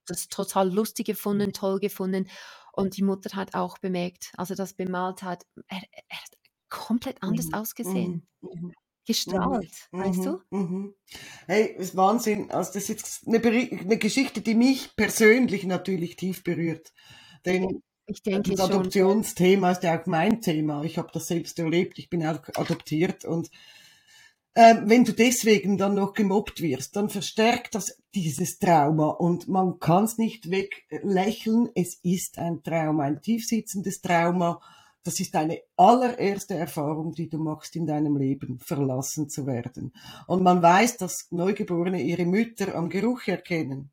[0.06, 2.28] das total lustig gefunden, toll gefunden.
[2.72, 6.30] Und die Mutter hat auch bemerkt, als er das bemalt hat, er, er hat
[6.68, 7.54] komplett anders mhm.
[7.54, 8.26] ausgesehen.
[8.40, 8.72] Mhm.
[9.08, 9.98] Mhm gestrahlt, mhm.
[9.98, 10.40] weißt du?
[10.50, 10.94] Mhm, mhm.
[11.46, 12.50] Hey, das ist Wahnsinn.
[12.50, 16.92] Also das ist jetzt eine, eine, Geschichte, die mich persönlich natürlich tief berührt.
[17.44, 20.82] Denn ich denke das Adoptionsthema ist ja auch mein Thema.
[20.84, 21.98] Ich habe das selbst erlebt.
[21.98, 23.50] Ich bin auch adoptiert und
[24.54, 29.78] äh, wenn du deswegen dann noch gemobbt wirst, dann verstärkt das dieses Trauma und man
[29.78, 31.68] kann es nicht weglächeln.
[31.74, 34.60] Es ist ein Trauma, ein tiefsitzendes Trauma
[35.04, 39.92] das ist deine allererste Erfahrung, die du machst in deinem Leben, verlassen zu werden.
[40.26, 43.90] Und man weiß, dass Neugeborene ihre Mütter am Geruch erkennen.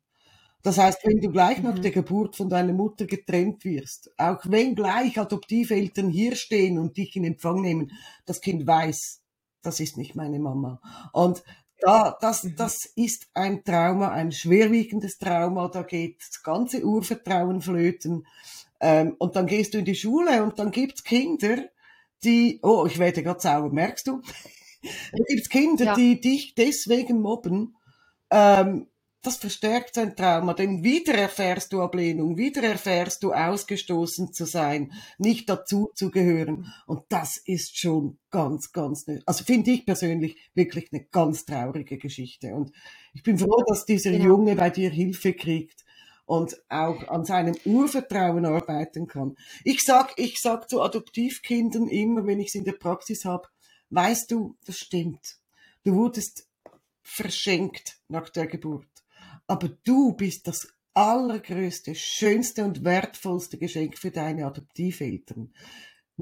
[0.62, 1.82] Das heißt, wenn du gleich nach mhm.
[1.82, 7.14] der Geburt von deiner Mutter getrennt wirst, auch wenn gleich Adoptiveltern hier stehen und dich
[7.14, 7.92] in Empfang nehmen,
[8.24, 9.22] das Kind weiß,
[9.62, 10.80] das ist nicht meine Mama.
[11.12, 11.44] Und
[11.78, 12.56] da, das, mhm.
[12.56, 18.26] das ist ein Trauma, ein schwerwiegendes Trauma, da geht das ganze Urvertrauen flöten.
[18.80, 21.64] Ähm, und dann gehst du in die Schule und dann gibt's Kinder,
[22.24, 24.20] die, oh, ich werde gerade sauer, merkst du?
[24.82, 25.94] da gibt's Kinder, ja.
[25.94, 27.76] die dich deswegen mobben.
[28.30, 28.88] Ähm,
[29.26, 34.92] das verstärkt sein Trauma, denn wieder erfährst du Ablehnung, wieder erfährst du ausgestoßen zu sein,
[35.18, 36.72] nicht dazu zu gehören.
[36.86, 41.98] Und das ist schon ganz, ganz, ne, also finde ich persönlich wirklich eine ganz traurige
[41.98, 42.54] Geschichte.
[42.54, 42.70] Und
[43.14, 44.26] ich bin froh, dass dieser genau.
[44.26, 45.85] Junge bei dir Hilfe kriegt
[46.26, 49.36] und auch an seinem Urvertrauen arbeiten kann.
[49.64, 53.48] Ich sag, ich sag zu Adoptivkindern immer, wenn ich sie in der Praxis habe,
[53.90, 55.38] weißt du, das stimmt.
[55.84, 56.48] Du wurdest
[57.02, 58.88] verschenkt nach der Geburt.
[59.46, 65.52] Aber du bist das allergrößte, schönste und wertvollste Geschenk für deine Adoptiveltern.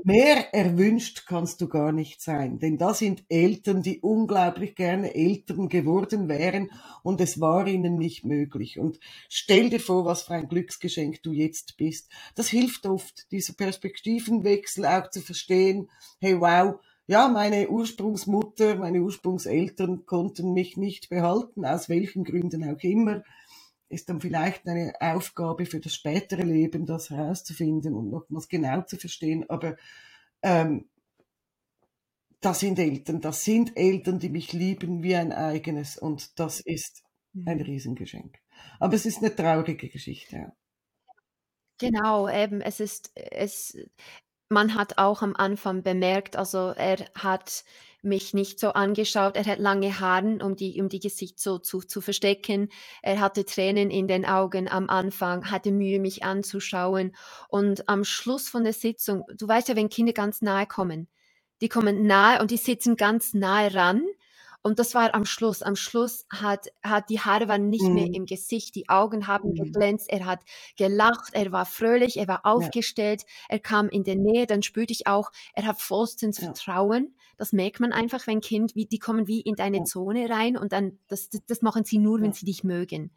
[0.03, 5.69] Mehr erwünscht kannst du gar nicht sein, denn da sind Eltern, die unglaublich gerne Eltern
[5.69, 6.71] geworden wären
[7.05, 8.81] und es war ihnen nicht möglich.
[8.81, 12.11] Und stell dir vor, was für ein Glücksgeschenk du jetzt bist.
[12.35, 15.89] Das hilft oft, dieser Perspektivenwechsel auch zu verstehen.
[16.21, 22.83] Hey, wow, ja, meine Ursprungsmutter, meine Ursprungseltern konnten mich nicht behalten, aus welchen Gründen auch
[22.83, 23.23] immer
[23.95, 28.97] ist dann vielleicht eine Aufgabe für das spätere Leben, das herauszufinden und nochmals genau zu
[28.97, 29.49] verstehen.
[29.49, 29.77] Aber
[30.43, 30.89] ähm,
[32.41, 37.03] das sind Eltern, das sind Eltern, die mich lieben wie ein eigenes und das ist
[37.47, 37.61] ein.
[37.61, 38.39] Riesengeschenk.
[38.79, 40.37] Aber es ist eine traurige Geschichte.
[40.37, 40.53] Ja.
[41.79, 43.77] Genau, eben, es ist, es,
[44.49, 47.65] man hat auch am Anfang bemerkt, also er hat
[48.05, 49.37] mich nicht so angeschaut.
[49.37, 52.69] Er hat lange Haare, um die, um die Gesicht so zu, zu verstecken.
[53.03, 57.15] Er hatte Tränen in den Augen am Anfang, hatte Mühe, mich anzuschauen.
[57.49, 61.09] Und am Schluss von der Sitzung, du weißt ja, wenn Kinder ganz nahe kommen,
[61.61, 64.03] die kommen nahe und die sitzen ganz nahe ran
[64.65, 65.63] und das war am Schluss.
[65.63, 67.95] Am Schluss hat, hat die Haare waren nicht mhm.
[67.95, 69.57] mehr im Gesicht, die Augen haben mhm.
[69.57, 70.41] geglänzt, er hat
[70.79, 73.29] gelacht, er war fröhlich, er war aufgestellt, ja.
[73.51, 76.47] er kam in der Nähe, dann spürte ich auch, er hat vollstens ja.
[76.47, 77.15] Vertrauen.
[77.37, 79.85] Das merkt man einfach, wenn Kind, wie, die kommen wie in deine ja.
[79.85, 83.13] Zone rein und dann, das, das, machen sie nur, wenn sie dich mögen.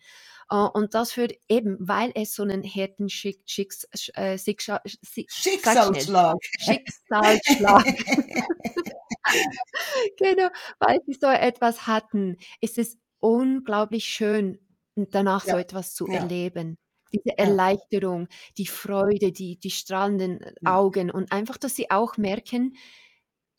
[0.51, 6.37] Uh, und das führt eben, weil es so einen harten Schick, Schicks, äh, Schicksal, Schicksalsschlag.
[6.59, 7.85] Schicksalsschlag.
[10.17, 14.59] genau, weil sie so etwas hatten, ist es unglaublich schön,
[14.95, 15.53] danach ja.
[15.53, 16.19] so etwas zu ja.
[16.19, 16.77] erleben.
[17.13, 22.75] Diese Erleichterung, die Freude, die, die strahlenden Augen und einfach, dass sie auch merken,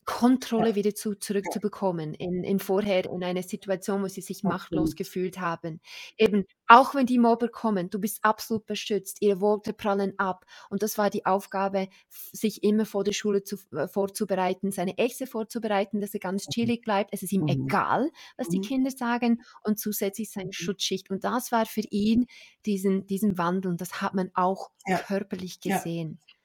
[0.08, 0.74] Kontrolle ja.
[0.74, 5.82] wieder zu, zurückzubekommen in, in vorher in einer Situation, wo sie sich machtlos gefühlt haben.
[6.16, 10.46] Eben, auch wenn die Mobber kommen, du bist absolut beschützt, ihre Worte prallen ab.
[10.70, 15.26] Und das war die Aufgabe, sich immer vor der Schule zu, äh, vorzubereiten, seine Ängste
[15.26, 16.52] vorzubereiten, dass er ganz mhm.
[16.52, 17.10] chillig bleibt.
[17.12, 17.66] Es ist ihm mhm.
[17.66, 18.62] egal, was die mhm.
[18.62, 20.52] Kinder sagen und zusätzlich seine mhm.
[20.52, 21.10] Schutzschicht.
[21.10, 22.24] Und das war für ihn
[22.64, 23.70] diesen, diesen Wandel.
[23.70, 24.96] Und das hat man auch ja.
[24.96, 26.18] körperlich gesehen.
[26.26, 26.37] Ja.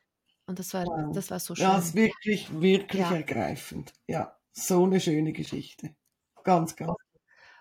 [0.46, 1.14] Und das war, wow.
[1.14, 1.66] das war so schön.
[1.66, 3.16] Ja, es ist wirklich, wirklich ja.
[3.16, 3.94] ergreifend.
[4.08, 5.96] Ja, so eine schöne Geschichte.
[6.44, 6.94] Ganz, ganz.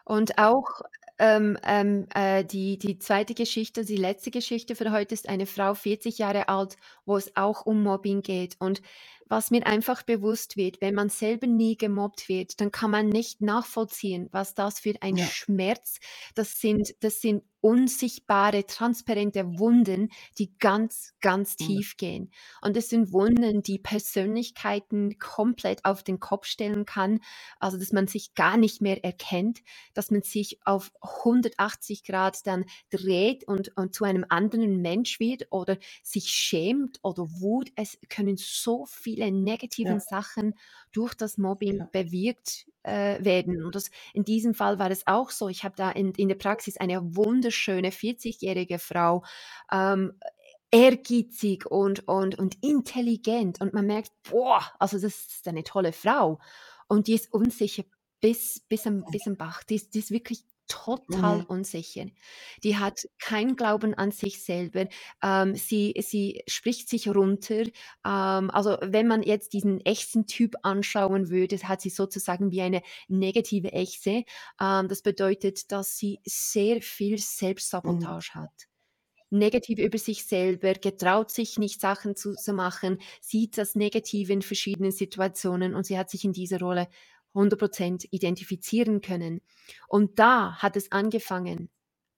[0.04, 0.82] Und auch
[1.18, 5.74] ähm, ähm, äh, die, die zweite Geschichte, die letzte Geschichte für heute ist eine Frau,
[5.74, 8.56] 40 Jahre alt, wo es auch um Mobbing geht.
[8.58, 8.82] Und
[9.26, 13.40] was mir einfach bewusst wird, wenn man selber nie gemobbt wird, dann kann man nicht
[13.40, 15.24] nachvollziehen, was das für ein ja.
[15.26, 16.00] Schmerz,
[16.34, 22.32] das sind, das sind unsichtbare, transparente Wunden, die ganz, ganz tief gehen.
[22.60, 27.20] Und es sind Wunden, die Persönlichkeiten komplett auf den Kopf stellen kann.
[27.60, 29.60] Also, dass man sich gar nicht mehr erkennt,
[29.94, 35.46] dass man sich auf 180 Grad dann dreht und, und zu einem anderen Mensch wird
[35.50, 37.70] oder sich schämt oder Wut.
[37.76, 40.00] Es können so viele negative ja.
[40.00, 40.54] Sachen
[40.90, 41.88] durch das Mobbing ja.
[41.92, 43.64] bewirkt äh, werden.
[43.64, 45.48] Und das, in diesem Fall war es auch so.
[45.48, 49.24] Ich habe da in, in der Praxis eine wunderschöne 40-jährige Frau,
[49.70, 50.12] ähm,
[50.70, 53.60] ehrgeizig und, und, und intelligent.
[53.60, 56.38] Und man merkt, boah, also das ist eine tolle Frau.
[56.88, 57.84] Und die ist unsicher
[58.20, 59.62] bis, bis, am, bis am Bach.
[59.64, 61.44] Die ist, die ist wirklich total mhm.
[61.44, 62.06] unsicher.
[62.62, 64.86] Die hat keinen Glauben an sich selber.
[65.22, 67.64] Ähm, sie, sie spricht sich runter.
[68.04, 72.82] Ähm, also wenn man jetzt diesen echten Typ anschauen würde, hat sie sozusagen wie eine
[73.08, 74.24] negative Echse.
[74.60, 77.18] Ähm, das bedeutet, dass sie sehr viel mhm.
[77.18, 78.40] Selbstsabotage mhm.
[78.40, 78.68] hat
[79.32, 84.42] negativ über sich selber, getraut sich nicht Sachen zu, zu, machen, sieht das Negative in
[84.42, 86.86] verschiedenen Situationen und sie hat sich in dieser Rolle
[87.34, 89.40] 100% identifizieren können.
[89.88, 91.70] Und da hat es angefangen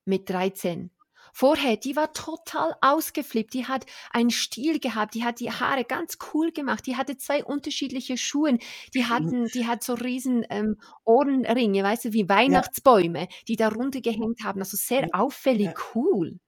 [0.05, 0.91] mit 13.
[1.33, 6.19] Vorher, die war total ausgeflippt, die hat einen Stil gehabt, die hat die Haare ganz
[6.33, 8.59] cool gemacht, die hatte zwei unterschiedliche Schuhe,
[8.95, 13.29] die hatten, die hat so riesen ähm, Ohrenringe, weißt du, wie Weihnachtsbäume, ja.
[13.49, 15.75] die da runtergehängt haben, also sehr auffällig ja.
[15.95, 16.39] cool.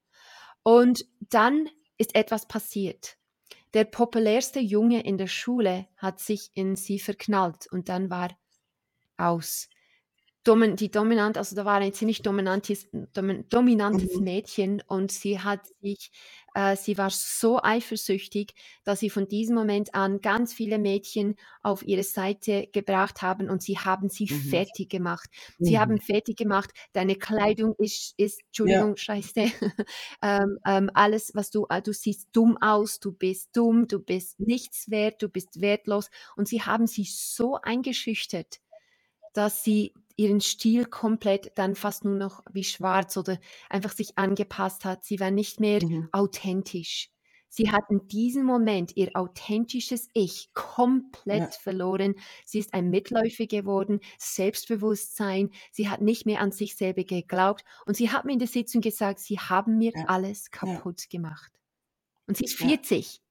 [0.63, 3.17] Und dann ist etwas passiert.
[3.75, 8.31] Der populärste Junge in der Schule hat sich in sie verknallt und dann war
[9.17, 9.69] aus.
[10.47, 14.23] Domin die dominant, also da war ein ziemlich dominantes, dominantes mhm.
[14.23, 16.13] Mädchen und sie hat sich,
[16.55, 21.85] äh, sie war so eifersüchtig, dass sie von diesem Moment an ganz viele Mädchen auf
[21.85, 24.41] ihre Seite gebracht haben und sie haben sie mhm.
[24.43, 25.29] fertig gemacht.
[25.59, 25.81] Sie mhm.
[25.81, 28.97] haben fertig gemacht, deine Kleidung ist, ist Entschuldigung, ja.
[28.97, 29.41] scheiße,
[30.23, 34.39] ähm, ähm, alles, was du, äh, du siehst dumm aus, du bist dumm, du bist
[34.39, 38.61] nichts wert, du bist wertlos und sie haben sie so eingeschüchtert
[39.37, 44.85] dass sie ihren Stil komplett dann fast nur noch wie schwarz oder einfach sich angepasst
[44.85, 45.05] hat.
[45.05, 46.09] Sie war nicht mehr mhm.
[46.13, 47.11] authentisch.
[47.49, 51.59] Sie hat in diesem Moment ihr authentisches Ich komplett ja.
[51.63, 52.15] verloren.
[52.45, 55.51] Sie ist ein Mitläufer geworden, Selbstbewusstsein.
[55.71, 57.65] Sie hat nicht mehr an sich selber geglaubt.
[57.87, 60.05] Und sie hat mir in der Sitzung gesagt, sie haben mir ja.
[60.07, 61.19] alles kaputt ja.
[61.19, 61.53] gemacht.
[62.27, 63.23] Und sie ist 40.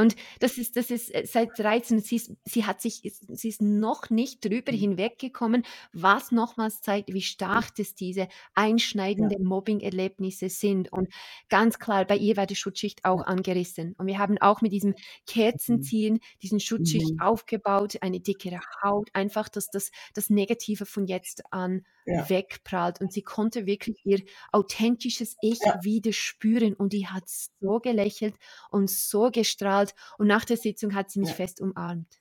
[0.00, 3.62] Und das ist, das ist äh, seit 13, sie, ist, sie hat sich, sie ist
[3.62, 4.76] noch nicht drüber mhm.
[4.76, 9.48] hinweggekommen, was nochmals zeigt, wie stark das diese einschneidenden ja.
[9.48, 10.92] Mobbing-Erlebnisse sind.
[10.92, 11.08] Und
[11.48, 13.94] ganz klar, bei ihr war die Schutzschicht auch angerissen.
[13.98, 14.94] Und wir haben auch mit diesem
[15.26, 16.20] Kerzenziehen mhm.
[16.42, 17.20] diesen Schutzschicht mhm.
[17.20, 22.28] aufgebaut, eine dickere Haut, einfach, dass das, das Negative von jetzt an ja.
[22.28, 23.00] wegprallt.
[23.00, 24.20] Und sie konnte wirklich ihr
[24.52, 25.78] authentisches Ich ja.
[25.82, 26.74] wieder spüren.
[26.74, 28.34] Und die hat so gelächelt
[28.70, 29.89] und so gestrahlt.
[30.18, 31.34] Und nach der Sitzung hat sie mich ja.
[31.34, 32.20] fest umarmt.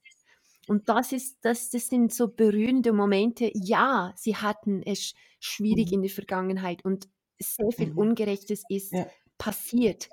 [0.67, 3.51] und das ist, das, das sind so berührende Momente.
[3.55, 5.93] Ja, sie hatten es schwierig Mhm.
[5.93, 7.09] in der Vergangenheit und
[7.41, 7.97] sehr viel Mhm.
[7.97, 9.07] Ungerechtes ist Ja.
[9.37, 10.09] passiert.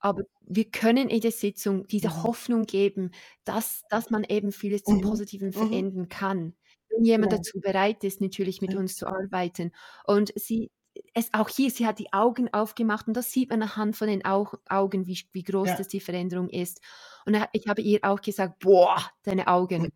[0.00, 2.22] Aber wir können in der Sitzung diese Mhm.
[2.24, 3.12] Hoffnung geben,
[3.44, 5.02] dass, dass man eben vieles zum Mhm.
[5.02, 5.52] Positiven Mhm.
[5.52, 6.54] verändern kann.
[6.90, 7.38] Wenn jemand Ja.
[7.38, 9.72] dazu bereit ist, natürlich mit uns zu arbeiten.
[10.06, 10.70] Und sie,
[11.14, 14.24] es auch hier, sie hat die Augen aufgemacht und das sieht man anhand von den
[14.24, 15.76] Au Augen, wie, wie groß Ja.
[15.76, 16.80] das die Veränderung ist.
[17.26, 19.90] Und ich habe ihr auch gesagt, boah, deine Augen.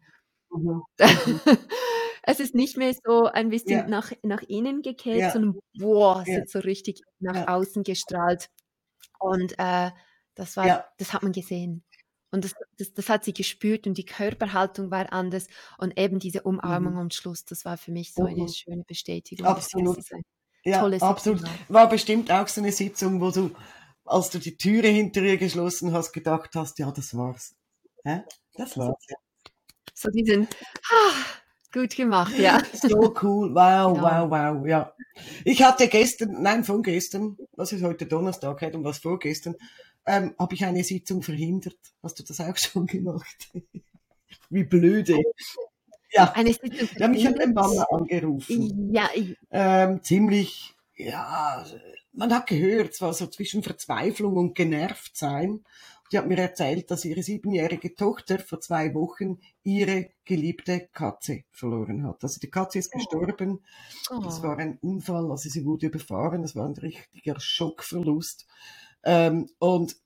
[0.50, 0.82] Mhm.
[2.22, 3.88] es ist nicht mehr so ein bisschen Ja.
[3.88, 5.30] nach, nach innen gekehrt, Ja.
[5.32, 6.40] sondern boah, es Ja.
[6.42, 8.48] hat so richtig nach außen gestrahlt.
[9.20, 9.90] Und äh,
[10.36, 11.84] das war, das hat man gesehen.
[12.32, 15.48] Und das, das, das hat sie gespürt und die Körperhaltung war anders.
[15.78, 16.98] Und eben diese Umarmung Mhm.
[17.00, 18.48] am Schluss, das war für mich so eine Mhm.
[18.48, 19.46] schöne Bestätigung.
[19.46, 19.96] dass Absolut.
[19.96, 20.22] eine
[20.64, 21.42] Ja, tolle absolut.
[21.42, 21.50] war.
[21.68, 23.50] War bestimmt auch so eine Sitzung, wo du,
[24.04, 27.54] als du die Türe hinter ihr geschlossen hast, gedacht hast, ja, das war's.
[28.04, 28.22] Hä?
[28.54, 29.04] Das war's.
[29.08, 29.16] Ja.
[29.94, 30.46] So diesen,
[30.90, 31.24] ah,
[31.72, 32.62] gut gemacht, ja.
[32.72, 33.54] So cool.
[33.54, 34.02] Wow, Genau.
[34.02, 34.92] wow, wow, ja.
[35.44, 39.56] Ich hatte gestern, nein, von gestern, was ist heute Donnerstag, und was vorgestern,
[40.06, 41.78] ähm, habe ich eine Sitzung verhindert.
[42.02, 43.50] Hast du das auch schon gemacht?
[44.50, 45.16] Wie blöde.
[46.10, 46.54] Ja, Eine
[46.96, 47.36] ja mich hat.
[47.54, 48.92] Mama angerufen.
[48.94, 51.64] Ja, ich- ähm, ziemlich, ja,
[52.12, 55.64] man hat gehört, es war so zwischen Verzweiflung und genervt sein.
[56.10, 62.06] Die hat mir erzählt, dass ihre siebenjährige Tochter vor zwei Wochen ihre geliebte Katze verloren
[62.06, 62.22] hat.
[62.22, 63.60] Also die Katze ist gestorben.
[64.22, 66.40] Das oh, war ein Unfall, also sie wurde überfahren.
[66.42, 68.46] Das war ein richtiger Schockverlust.
[69.04, 69.96] Ähm, und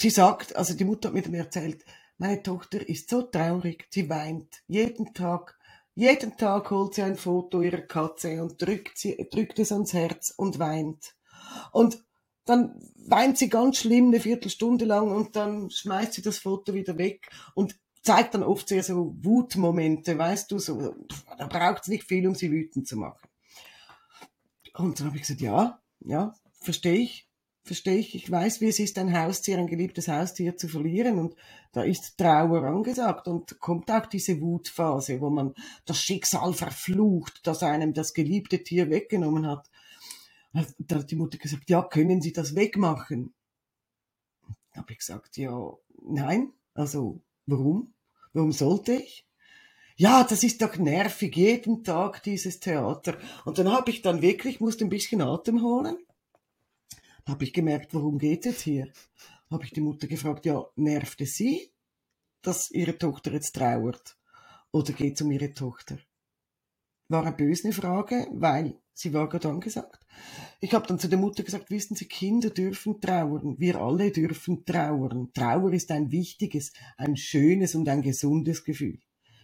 [0.00, 1.84] sie sagt, also die Mutter hat mir dann erzählt,
[2.20, 5.58] meine Tochter ist so traurig, sie weint jeden Tag.
[5.94, 10.34] Jeden Tag holt sie ein Foto ihrer Katze und drückt, sie, drückt es ans Herz
[10.36, 11.16] und weint.
[11.72, 12.04] Und
[12.44, 16.98] dann weint sie ganz schlimm eine Viertelstunde lang und dann schmeißt sie das Foto wieder
[16.98, 20.94] weg und zeigt dann oft sehr so Wutmomente, weißt du, so,
[21.38, 23.30] da braucht es nicht viel, um sie wütend zu machen.
[24.74, 27.29] Und dann habe ich gesagt, ja, ja, verstehe ich,
[27.62, 28.14] verstehe ich.
[28.14, 31.34] Ich weiß, wie es ist, ein Haustier, ein geliebtes Haustier zu verlieren und
[31.72, 37.62] da ist Trauer angesagt und kommt auch diese Wutphase, wo man das Schicksal verflucht, dass
[37.62, 39.70] einem das geliebte Tier weggenommen hat.
[40.78, 43.34] Da hat die Mutter gesagt, ja, können Sie das wegmachen?
[44.72, 47.94] Da habe ich gesagt, ja, nein, also warum?
[48.32, 49.26] Warum sollte ich?
[49.96, 53.18] Ja, das ist doch nervig, jeden Tag dieses Theater.
[53.44, 55.98] Und dann habe ich dann wirklich, musste ein bisschen Atem holen.
[57.30, 58.92] Habe ich gemerkt, worum geht es hier?
[59.52, 61.70] Habe ich die Mutter gefragt, ja, nervt es sie,
[62.42, 64.18] dass ihre Tochter jetzt trauert?
[64.72, 65.98] Oder geht es um ihre Tochter?
[67.06, 70.04] War eine böse Frage, weil sie war gerade angesagt.
[70.60, 73.54] Ich habe dann zu der Mutter gesagt, wissen Sie, Kinder dürfen trauern.
[73.60, 75.30] Wir alle dürfen trauern.
[75.32, 78.98] Trauer ist ein wichtiges, ein schönes und ein gesundes Gefühl.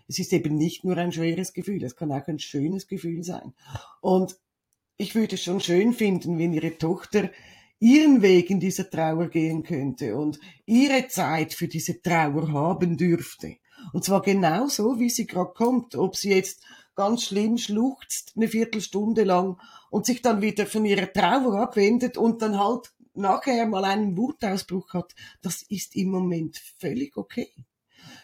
[0.09, 3.55] Es ist eben nicht nur ein schweres Gefühl, es kann auch ein schönes Gefühl sein.
[4.01, 4.37] Und
[4.97, 7.31] ich würde es schon schön finden, wenn ihre Tochter
[7.79, 13.57] ihren Weg in dieser Trauer gehen könnte und ihre Zeit für diese Trauer haben dürfte.
[13.93, 15.95] Und zwar genau so, wie sie gerade kommt.
[15.95, 16.63] Ob sie jetzt
[16.95, 19.61] ganz schlimm schluchzt, eine Viertelstunde lang
[19.91, 24.95] und sich dann wieder von ihrer Trauer abwendet und dann halt nachher mal einen Wutausbruch
[24.95, 27.51] hat, das ist im Moment völlig okay.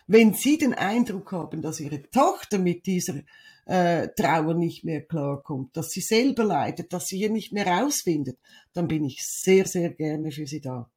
[0.07, 3.21] Wenn Sie den Eindruck haben, dass Ihre Tochter mit dieser
[3.66, 8.38] äh, Trauer nicht mehr klarkommt, dass sie selber leidet, dass sie hier nicht mehr rausfindet,
[8.72, 10.90] dann bin ich sehr, sehr gerne für Sie da.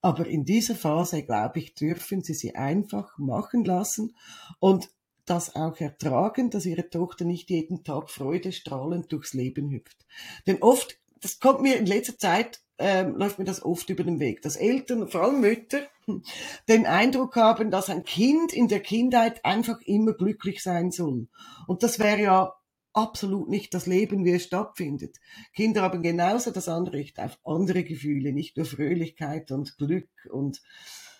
[0.00, 4.14] Aber in dieser Phase, glaube ich, dürfen Sie sie einfach machen lassen
[4.60, 4.90] und
[5.24, 10.06] das auch ertragen, dass Ihre Tochter nicht jeden Tag freudestrahlend durchs Leben hüpft.
[10.46, 14.20] Denn oft, das kommt mir in letzter Zeit, ähm, läuft mir das oft über den
[14.20, 15.82] Weg, dass Eltern, vor allem Mütter,
[16.68, 21.28] den Eindruck haben, dass ein Kind in der Kindheit einfach immer glücklich sein soll.
[21.66, 22.54] Und das wäre ja
[22.92, 25.16] absolut nicht das Leben, wie es stattfindet.
[25.54, 30.62] Kinder haben genauso das Anrecht auf andere Gefühle, nicht nur Fröhlichkeit und Glück und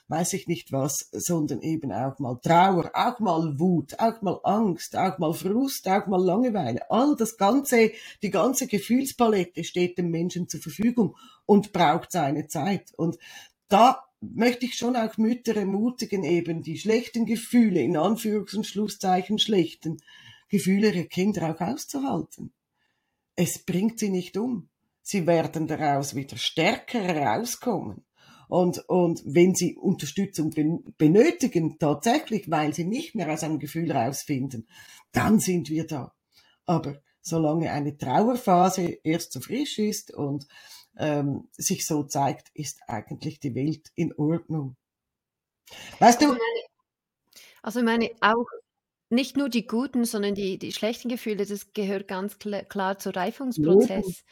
[0.08, 4.96] weiß ich nicht was, sondern eben auch mal Trauer, auch mal Wut, auch mal Angst,
[4.96, 6.90] auch mal Frust, auch mal Langeweile.
[6.90, 12.92] All das ganze, die ganze Gefühlspalette steht dem Menschen zur Verfügung und braucht seine Zeit.
[12.96, 13.18] Und
[13.68, 19.38] da möchte ich schon auch Mütter ermutigen, eben die schlechten Gefühle, in Anführungs- und Schlusszeichen
[19.38, 19.98] schlechten
[20.48, 22.52] Gefühle ihrer Kinder auch auszuhalten.
[23.36, 24.68] Es bringt sie nicht um.
[25.02, 28.05] Sie werden daraus wieder stärker herauskommen.
[28.55, 30.50] Und, und wenn sie Unterstützung
[30.96, 34.68] benötigen, tatsächlich, weil sie nicht mehr aus einem Gefühl rausfinden,
[35.11, 36.14] dann sind wir da.
[36.64, 40.46] Aber solange eine Trauerphase erst so frisch ist und
[40.96, 44.76] ähm, sich so zeigt, ist eigentlich die Welt in Ordnung.
[45.98, 46.26] Weißt du?
[46.26, 46.62] Also meine,
[47.62, 48.46] Also, ich meine auch
[49.11, 53.09] nicht nur die guten, sondern die die schlechten Gefühle, das gehört ganz kl klar zu
[53.09, 53.18] Loben.
[53.18, 54.24] Reifungsprozess,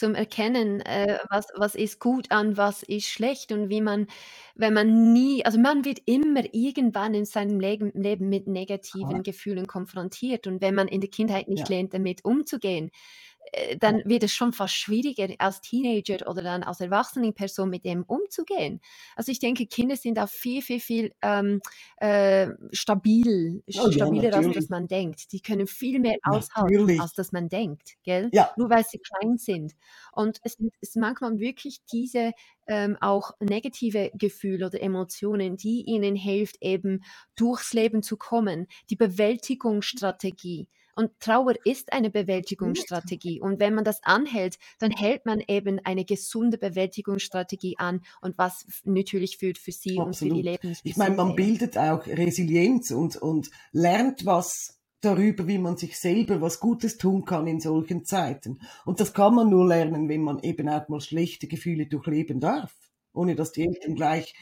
[0.00, 4.08] zum Erkennen, äh, was was ist gut an was ist schlecht und wie man
[4.56, 9.66] wenn man nie also, man wird immer irgendwann in seinem Leben Leben mit negativen Gefühlen
[9.68, 11.70] konfrontiert und wenn man in der Kindheit nicht Ja.
[11.70, 13.29] lernt, damit umzugehen, Ja.
[13.78, 18.04] Dann wird es schon fast schwieriger als Teenager oder dann als erwachsene Person mit dem
[18.04, 18.80] umzugehen.
[19.16, 21.60] Also, ich denke, Kinder sind auch viel, viel, viel, ähm,
[21.96, 25.32] äh, stabil Oh ja, stabiler, als dass man denkt.
[25.32, 27.00] Die können viel mehr aushalten, Natürlich.
[27.00, 28.28] als dass man denkt, gell?
[28.32, 28.50] Ja.
[28.56, 29.74] Nur weil sie klein sind.
[30.12, 32.32] Und es es manchmal wirklich diese,
[32.66, 37.02] ähm, auch negative Gefühle oder Emotionen, die ihnen hilft, eben
[37.36, 38.66] durchs Leben zu kommen.
[38.90, 40.68] Die Bewältigungsstrategie.
[40.94, 43.40] Und Trauer ist eine Bewältigungsstrategie.
[43.40, 48.66] Und wenn man das anhält, dann hält man eben eine gesunde Bewältigungsstrategie an und was
[48.84, 50.78] natürlich für für sie und für die Absolut.
[50.84, 56.40] Ich meine, man bildet auch Resilienz und und lernt was darüber, wie man sich selber
[56.40, 58.60] was Gutes tun kann in solchen Zeiten.
[58.84, 62.74] Und das kann man nur lernen, wenn man eben auch mal schlechte Gefühle durchleben darf,
[63.12, 64.34] ohne dass die Eltern gleich,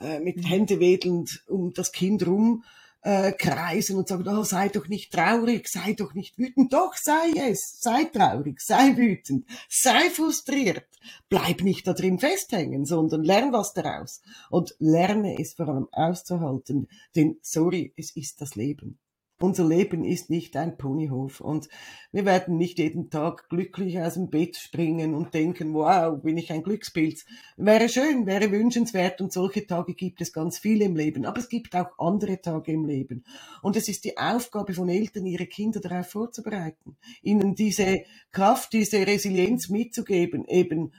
[0.00, 0.42] äh, mit Mhm.
[0.42, 2.64] händewedelnd um das Kind rum,
[3.02, 7.30] äh, kreisen und sagen: „Oh, sei doch nicht traurig, sei doch nicht wütend.“ Doch, sei
[7.50, 10.86] es, sei traurig, sei wütend, sei frustriert.
[11.28, 14.20] Bleib nicht da drin festhängen, sondern lerne was daraus
[14.50, 18.98] und lerne es vor allem auszuhalten, denn sorry, es ist das Leben.
[19.40, 21.68] Unser Leben ist nicht ein Ponyhof und
[22.10, 26.50] wir werden nicht jeden Tag glücklich aus dem Bett springen und denken: „Wow, bin ich
[26.50, 27.24] ein Glückspilz.“
[27.56, 31.48] Wäre schön, wäre wünschenswert und solche Tage gibt es ganz viele im Leben, aber es
[31.48, 33.24] gibt auch andere Tage im Leben.
[33.62, 37.98] Und es ist die Aufgabe von Eltern, ihre Kinder darauf vorzubereiten, ihnen diese
[38.32, 40.92] Kraft, diese Resilienz mitzugeben, eben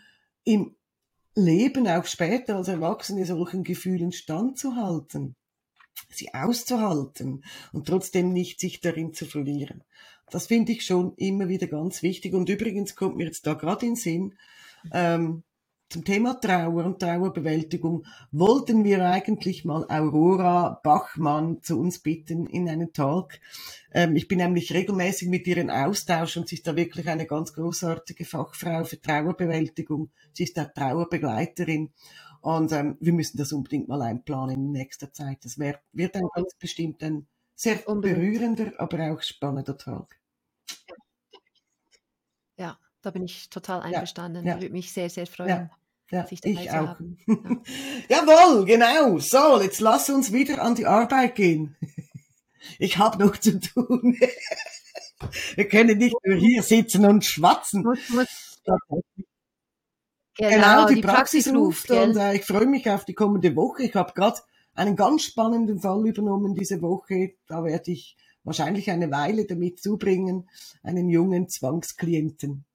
[0.46, 0.78] im
[1.36, 5.36] Leben auch später als Erwachsene solchen Gefühlen standzuhalten,
[6.10, 9.84] sie auszuhalten und trotzdem nicht sich darin zu verlieren.
[10.30, 12.34] Das finde ich schon immer wieder ganz wichtig.
[12.34, 14.36] Und übrigens kommt mir jetzt da gerade in Sinn,
[14.94, 15.44] ähm,
[15.90, 22.70] zum Thema Trauer und Trauerbewältigung wollten wir eigentlich mal Aurora Bachmann zu uns bitten in
[22.70, 23.40] einen Talk.
[23.92, 27.26] Ähm, ich bin nämlich regelmäßig mit ihr in Austausch und sie ist da wirklich eine
[27.26, 30.12] ganz großartige Fachfrau für Trauerbewältigung.
[30.34, 31.92] Sie ist auch Trauerbegleiterin.
[32.42, 35.44] Und ähm, wir müssen das unbedingt mal einplanen in nächster Zeit.
[35.44, 40.16] Das wär, wird dann ganz bestimmt ein sehr berührender, aber auch spannender Talk.
[42.58, 44.46] Ja, da bin ich total Ja, einverstanden.
[44.46, 45.79] ja, Würde mich sehr, sehr ja, freuen, ja,
[46.12, 46.88] dich dabei ich zu auch.
[46.88, 47.18] haben.
[48.10, 48.26] Ja.
[48.26, 49.20] Jawohl, genau.
[49.20, 51.76] So, jetzt lass uns wieder an die Arbeit gehen.
[52.78, 54.18] Ich habe noch zu tun.
[55.56, 57.84] Wir können nicht nur hier sitzen und schwatzen.
[57.84, 58.28] Muss muss
[60.38, 62.18] Genau, genau, die die Praxis Praxis ruft ruft, und gell?
[62.18, 63.84] äh, ich freue mich auf die kommende Woche.
[63.84, 64.40] Ich habe gerade
[64.74, 67.34] einen ganz spannenden Fall übernommen diese Woche.
[67.48, 70.50] Da werde ich wahrscheinlich eine Weile damit zubringen,
[70.84, 72.66] einen jungen Zwangsklienten.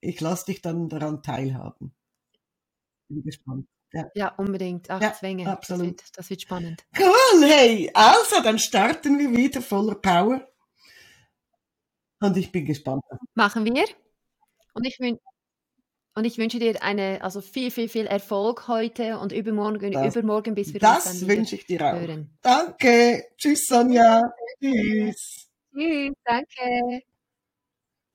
[0.00, 1.95] Ich lasse dich dann daran teilhaben.
[3.08, 3.66] Bin gespannt.
[3.92, 4.90] Ja, Ja, unbedingt.
[4.90, 5.86] Ach, ja, Zwänge, das absolut.
[5.86, 6.84] wird das wird spannend.
[6.98, 10.46] Cool, hey, also dann starten wir wieder voller Power
[12.20, 13.02] und ich bin gespannt.
[13.34, 13.84] Machen wir.
[14.74, 15.18] Und ich wün
[16.14, 20.54] und ich wünsche dir eine also viel, viel, viel Erfolg heute und übermorgen Das, übermorgen,
[20.54, 21.92] bis wir uns dann das wünsche ich dir auch.
[21.92, 22.36] hören.
[22.42, 23.24] Danke.
[23.36, 24.22] Tschüss, Sonja.
[24.60, 25.48] Tschüss.
[25.74, 27.15] Tschüss, danke.